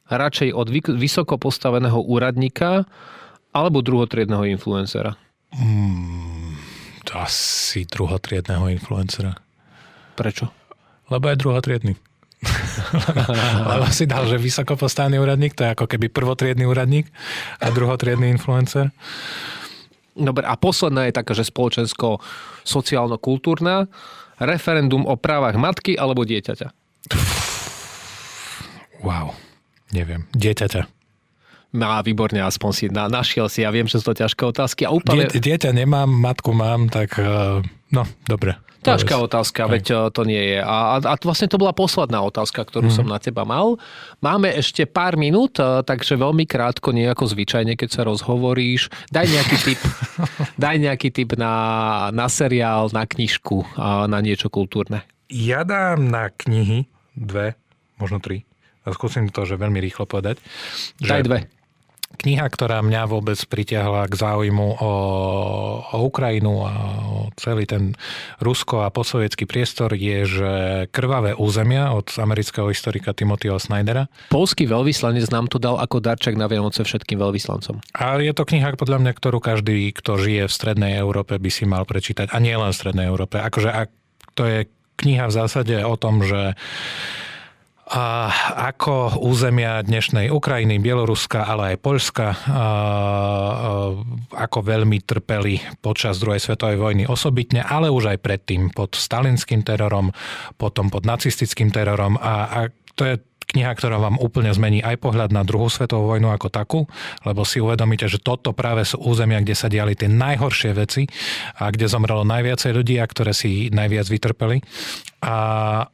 [0.08, 0.68] radšej od
[0.98, 2.84] vysoko postaveného úradníka
[3.52, 5.16] alebo druhotriedného influencera?
[5.52, 6.56] Hmm,
[7.12, 9.36] asi druhotriedného influencera.
[10.16, 10.48] Prečo?
[11.12, 11.92] Lebo je druhotriedný.
[13.70, 17.06] Lebo si dal, že vysoko postavený úradník, to je ako keby prvotriedný úradník
[17.60, 18.90] a druhotriedný influencer.
[20.12, 23.88] Dobre, a posledná je taká, že spoločensko-sociálno-kultúrna.
[24.42, 26.68] Referendum o právach matky alebo dieťaťa?
[29.00, 29.32] Wow,
[29.94, 30.26] neviem.
[30.36, 30.84] Dieťaťa.
[31.72, 33.64] Má, výborne, aspoň si na, našiel si.
[33.64, 34.84] Ja viem, že sú to ťažké otázky.
[34.84, 35.24] A úplne...
[35.32, 38.60] Die, dieťa nemám, matku mám, tak uh, no, dobre.
[38.82, 40.58] Ťažká otázka, veď eh, to nie je.
[40.58, 42.96] A, a vlastne to bola posledná otázka, ktorú mm.
[42.98, 43.78] som na teba mal.
[44.18, 48.90] Máme ešte pár minút, eh, takže veľmi krátko, nie ako zvyčajne, keď sa rozhovoríš.
[49.14, 49.80] Daj nejaký tip,
[50.62, 51.54] daj nejaký tip na,
[52.10, 53.78] na seriál, na knižku,
[54.10, 55.06] na niečo kultúrne.
[55.30, 57.54] Ja dám na knihy dve,
[57.96, 58.44] možno tri.
[58.82, 60.42] A skúsim to, že veľmi rýchlo povedať.
[60.98, 61.61] Daj dve
[62.22, 64.92] kniha, ktorá mňa vôbec pritiahla k záujmu o,
[65.82, 67.98] o Ukrajinu a o celý ten
[68.38, 70.52] rusko a posovietský priestor je, že
[70.94, 74.06] Krvavé územia od amerického historika Timothyho Snydera.
[74.30, 77.82] Polský veľvyslanec nám to dal ako darček na Vianoce všetkým veľvyslancom.
[77.98, 81.66] A je to kniha podľa mňa, ktorú každý, kto žije v Strednej Európe, by si
[81.66, 82.30] mal prečítať.
[82.30, 83.42] A nie len v Strednej Európe.
[83.42, 83.90] Akože ak
[84.38, 84.70] to je
[85.02, 86.54] kniha v zásade o tom, že
[87.92, 92.26] ako územia dnešnej Ukrajiny, Bieloruska, ale aj Poľska,
[94.32, 100.08] ako veľmi trpeli počas druhej svetovej vojny osobitne, ale už aj predtým pod stalinským terorom,
[100.56, 102.16] potom pod nacistickým terorom.
[102.16, 102.58] A, a
[102.96, 103.20] to je
[103.52, 106.80] kniha, ktorá vám úplne zmení aj pohľad na druhú svetovú vojnu ako takú,
[107.22, 111.04] lebo si uvedomíte, že toto práve sú územia, kde sa diali tie najhoršie veci
[111.60, 114.58] a kde zomrelo najviacej ľudí a ktoré si najviac vytrpeli.
[115.22, 115.36] A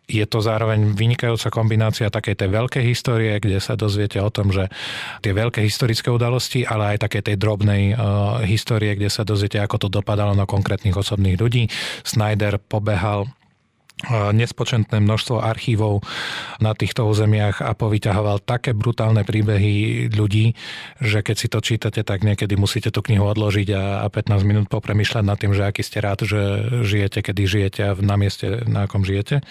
[0.09, 4.73] je to zároveň vynikajúca kombinácia takej tej veľkej histórie, kde sa dozviete o tom, že
[5.21, 9.85] tie veľké historické udalosti, ale aj také tej drobnej uh, histórie, kde sa dozviete, ako
[9.85, 11.69] to dopadalo na konkrétnych osobných ľudí.
[12.09, 13.29] Snyder pobehal
[14.07, 16.07] nespočetné množstvo archívov
[16.62, 20.55] na týchto územiach a povyťahoval také brutálne príbehy ľudí,
[21.03, 25.24] že keď si to čítate, tak niekedy musíte tú knihu odložiť a, 15 minút popremýšľať
[25.26, 26.40] nad tým, že aký ste rád, že
[26.86, 29.42] žijete, kedy žijete a na mieste, na akom žijete.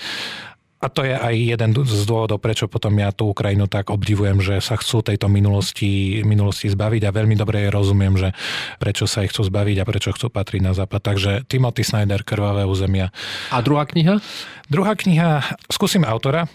[0.78, 4.61] A to je aj jeden z dôvodov, prečo potom ja tú Ukrajinu tak obdivujem, že
[4.61, 8.30] sa chcú tejto minulosti, minulosti zbaviť a veľmi dobre rozumiem, že
[8.78, 11.01] prečo sa ich chcú zbaviť a prečo chcú patriť na západ.
[11.01, 13.09] Takže Timothy Snyder, Krvavé územia.
[13.49, 14.21] A druhá kniha?
[14.69, 16.45] Druhá kniha, skúsim autora,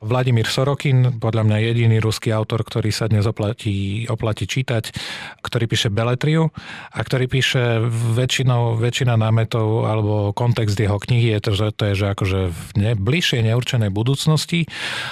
[0.00, 4.96] Vladimír Sorokin, podľa mňa jediný ruský autor, ktorý sa dnes oplatí, oplatí čítať,
[5.44, 6.48] ktorý píše Beletriu
[6.88, 7.84] a ktorý píše
[8.16, 12.68] väčšinou, väčšina námetov alebo kontext jeho knihy je to, že to je že akože v
[12.80, 14.64] ne, bližšej neurčenej budúcnosti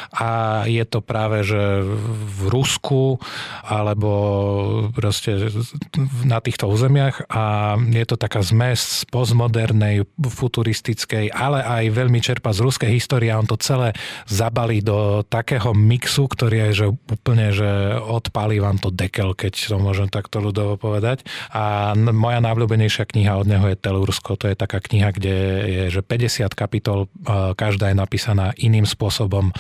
[0.08, 3.20] a je to práve, že v Rusku
[3.68, 4.08] alebo
[4.96, 5.52] proste
[6.24, 12.64] na týchto územiach a je to taká zmes postmodernej, futuristickej, ale aj veľmi čerpa z
[12.64, 13.92] ruskej histórie a on to celé
[14.24, 19.76] zabalí do takého mixu, ktorý je že úplne, že odpálí vám to dekel, keď to
[19.76, 21.26] môžem takto ľudovo povedať.
[21.52, 24.38] A moja najobľúbenejšia kniha od neho je Telursko.
[24.38, 27.08] To je taká kniha, kde je že 50 kapitol,
[27.56, 29.50] každá je napísaná iným spôsobom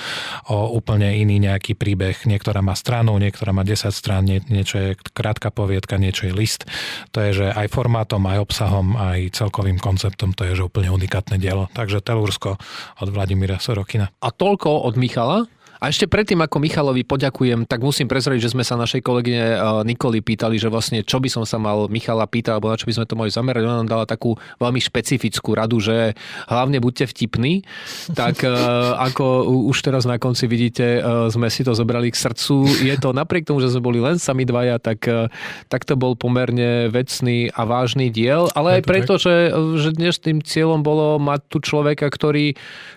[0.48, 2.24] o úplne iný nejaký príbeh.
[2.28, 6.68] Niektorá má stranu, niektorá má 10 strán, nie, niečo je krátka poviedka, niečo je list.
[7.16, 11.40] To je, že aj formátom, aj obsahom, aj celkovým konceptom to je, že úplne unikátne
[11.40, 11.66] dielo.
[11.72, 12.60] Takže Telursko
[13.00, 14.12] od Vladimíra Sorokina.
[14.20, 15.07] A toľko od Michala.
[15.08, 15.48] Michala?
[15.78, 19.58] A ešte predtým, ako Michalovi poďakujem, tak musím prezrieť, že sme sa našej kolegyne eh,
[19.86, 22.94] Nikoli pýtali, že vlastne čo by som sa mal Michala pýtať, alebo na čo by
[22.98, 23.62] sme to mali zamerať.
[23.62, 26.18] Ona nám dala takú veľmi špecifickú radu, že
[26.50, 27.62] hlavne buďte vtipní.
[28.12, 28.50] Tak eh,
[29.08, 32.66] ako už teraz na konci vidíte, eh, sme si to zobrali k srdcu.
[32.82, 35.06] Je to napriek tomu, že sme boli len sami dvaja, tak,
[35.70, 40.42] tak to bol pomerne vecný a vážny diel, ale aj preto, že, že dnes tým
[40.42, 42.56] cieľom bolo mať tu človeka, ktorý,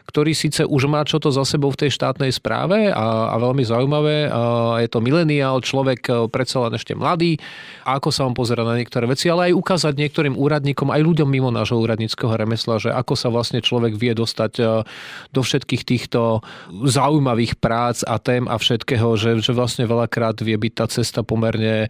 [0.09, 3.35] ktorý síce už má čo to za sebou v tej štátnej správe, zaujímavé a, a
[3.37, 4.17] veľmi zaujímavé.
[4.31, 4.41] A
[4.79, 7.37] je to mileniál, človek e, predsa len ešte mladý
[7.83, 11.27] a ako sa on pozera na niektoré veci, ale aj ukázať niektorým úradníkom, aj ľuďom
[11.27, 14.63] mimo nášho úradníckého remesla, že ako sa vlastne človek vie dostať e,
[15.35, 20.73] do všetkých týchto zaujímavých prác a tém a všetkého, že, že vlastne veľakrát vie byť
[20.73, 21.89] tá cesta pomerne e,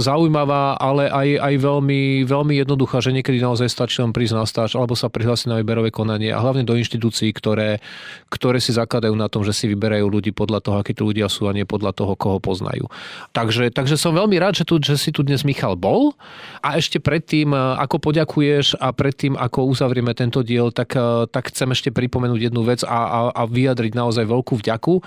[0.00, 4.78] zaujímavá, ale aj, aj veľmi, veľmi jednoduchá, že niekedy naozaj stačí len prísť na stáž
[4.78, 7.82] alebo sa prihlásiť na výberové konanie a hlavne do inštitúcií, ktoré,
[8.30, 11.26] ktoré si zakladajú na tom, že si vyberajú vyberajú ľudí podľa toho, akí tu ľudia
[11.26, 12.86] sú a nie podľa toho, koho poznajú.
[13.34, 16.14] Takže, takže som veľmi rád, že, tu, že si tu dnes Michal bol
[16.62, 20.94] a ešte predtým, ako poďakuješ a predtým, ako uzavrieme tento diel, tak,
[21.34, 25.02] tak chcem ešte pripomenúť jednu vec a, a, a vyjadriť naozaj veľkú vďaku,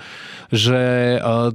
[0.52, 0.80] že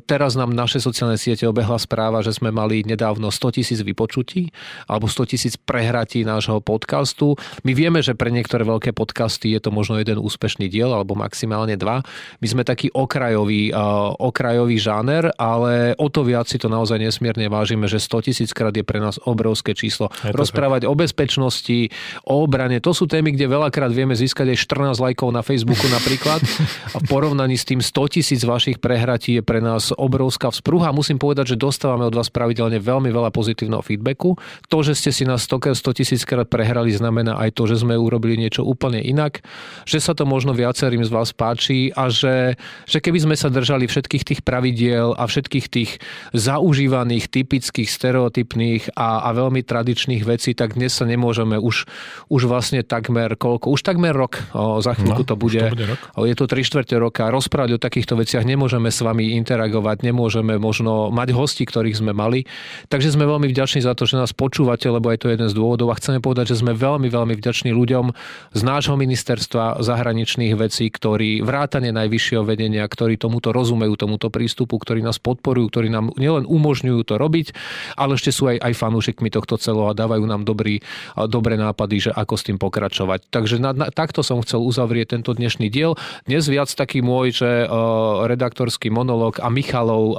[0.10, 4.50] teraz nám naše sociálne siete obehla správa, že sme mali nedávno 100 tisíc vypočutí
[4.90, 7.38] alebo 100 tisíc prehratí nášho podcastu.
[7.62, 11.76] My vieme, že pre niektoré veľké podcasty je to možno jeden úspešný diel alebo maximálne
[11.78, 12.02] dva.
[12.40, 12.90] My sme taký
[13.28, 18.32] okrajový, uh, okrajový žáner, ale o to viac si to naozaj nesmierne vážime, že 100
[18.32, 20.08] tisíc krát je pre nás obrovské číslo.
[20.24, 20.92] Rozprávať tak.
[20.92, 21.80] o bezpečnosti,
[22.24, 26.40] o obrane, to sú témy, kde veľakrát vieme získať aj 14 lajkov na Facebooku napríklad.
[26.96, 30.96] A v porovnaní s tým 100 tisíc vašich prehratí je pre nás obrovská vzpruha.
[30.96, 34.40] Musím povedať, že dostávame od vás pravidelne veľmi veľa pozitívneho feedbacku.
[34.72, 38.40] To, že ste si nás 100 tisíc krát prehrali, znamená aj to, že sme urobili
[38.40, 39.44] niečo úplne inak,
[39.84, 42.56] že sa to možno viacerým z vás páči a že,
[42.88, 45.92] že keby sme sa držali všetkých tých pravidiel a všetkých tých
[46.34, 51.88] zaužívaných, typických, stereotypných a, a veľmi tradičných vecí, tak dnes sa nemôžeme už,
[52.28, 55.88] už vlastne takmer koľko, už takmer rok, o, za chvíľku no, to bude, to bude
[55.88, 56.02] rok.
[56.18, 60.60] O, je to 3 čtvrte roka, rozprávať o takýchto veciach, nemôžeme s vami interagovať, nemôžeme
[60.60, 62.44] možno mať hosti, ktorých sme mali.
[62.92, 65.94] Takže sme veľmi vďační za to, že nás počúvate, lebo je to jeden z dôvodov
[65.94, 68.12] a chceme povedať, že sme veľmi, veľmi vďační ľuďom
[68.52, 75.00] z nášho ministerstva zahraničných vecí, ktorí vrátane najvyššieho vedenia, ktorí tomuto rozumejú, tomuto prístupu, ktorí
[75.00, 77.56] nás podporujú, ktorí nám nielen umožňujú to robiť,
[77.96, 80.84] ale ešte sú aj, aj fanúšikmi tohto celého a dávajú nám dobrý,
[81.32, 83.32] dobré nápady, že ako s tým pokračovať.
[83.32, 85.96] Takže na, na, takto som chcel uzavrieť tento dnešný diel.
[86.28, 90.18] Dnes viac taký môj, že uh, redaktorský monolog a Michalov uh,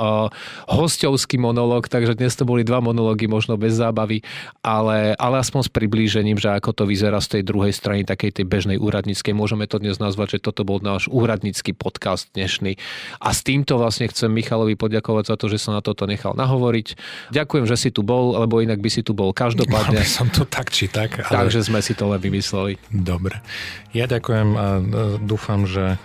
[0.70, 4.22] hostovský monolog, takže dnes to boli dva monológy, možno bez zábavy,
[4.62, 8.46] ale, ale aspoň s priblížením, že ako to vyzerá z tej druhej strany takej tej
[8.46, 9.34] bežnej úradníckej.
[9.34, 12.77] Môžeme to dnes nazvať, že toto bol náš úradnícky podcast dnešný.
[13.18, 16.86] A s týmto vlastne chcem Michalovi poďakovať za to, že sa na toto nechal nahovoriť.
[17.34, 20.00] Ďakujem, že si tu bol, lebo inak by si tu bol každopádne.
[20.00, 21.22] Mal som to tak či tak.
[21.28, 21.46] Ale...
[21.46, 22.76] Takže sme si to len vymysleli.
[22.92, 23.40] Dobre.
[23.96, 24.66] Ja ďakujem a
[25.22, 25.96] dúfam, že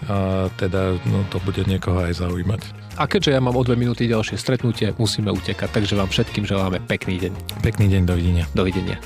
[0.55, 2.61] teda no, to bude niekoho aj zaujímať.
[2.93, 6.77] A keďže ja mám o dve minúty ďalšie stretnutie, musíme utekať, takže vám všetkým želáme
[6.85, 7.33] pekný deň.
[7.65, 8.45] Pekný deň, dovidenia.
[8.53, 9.01] Dovidenia.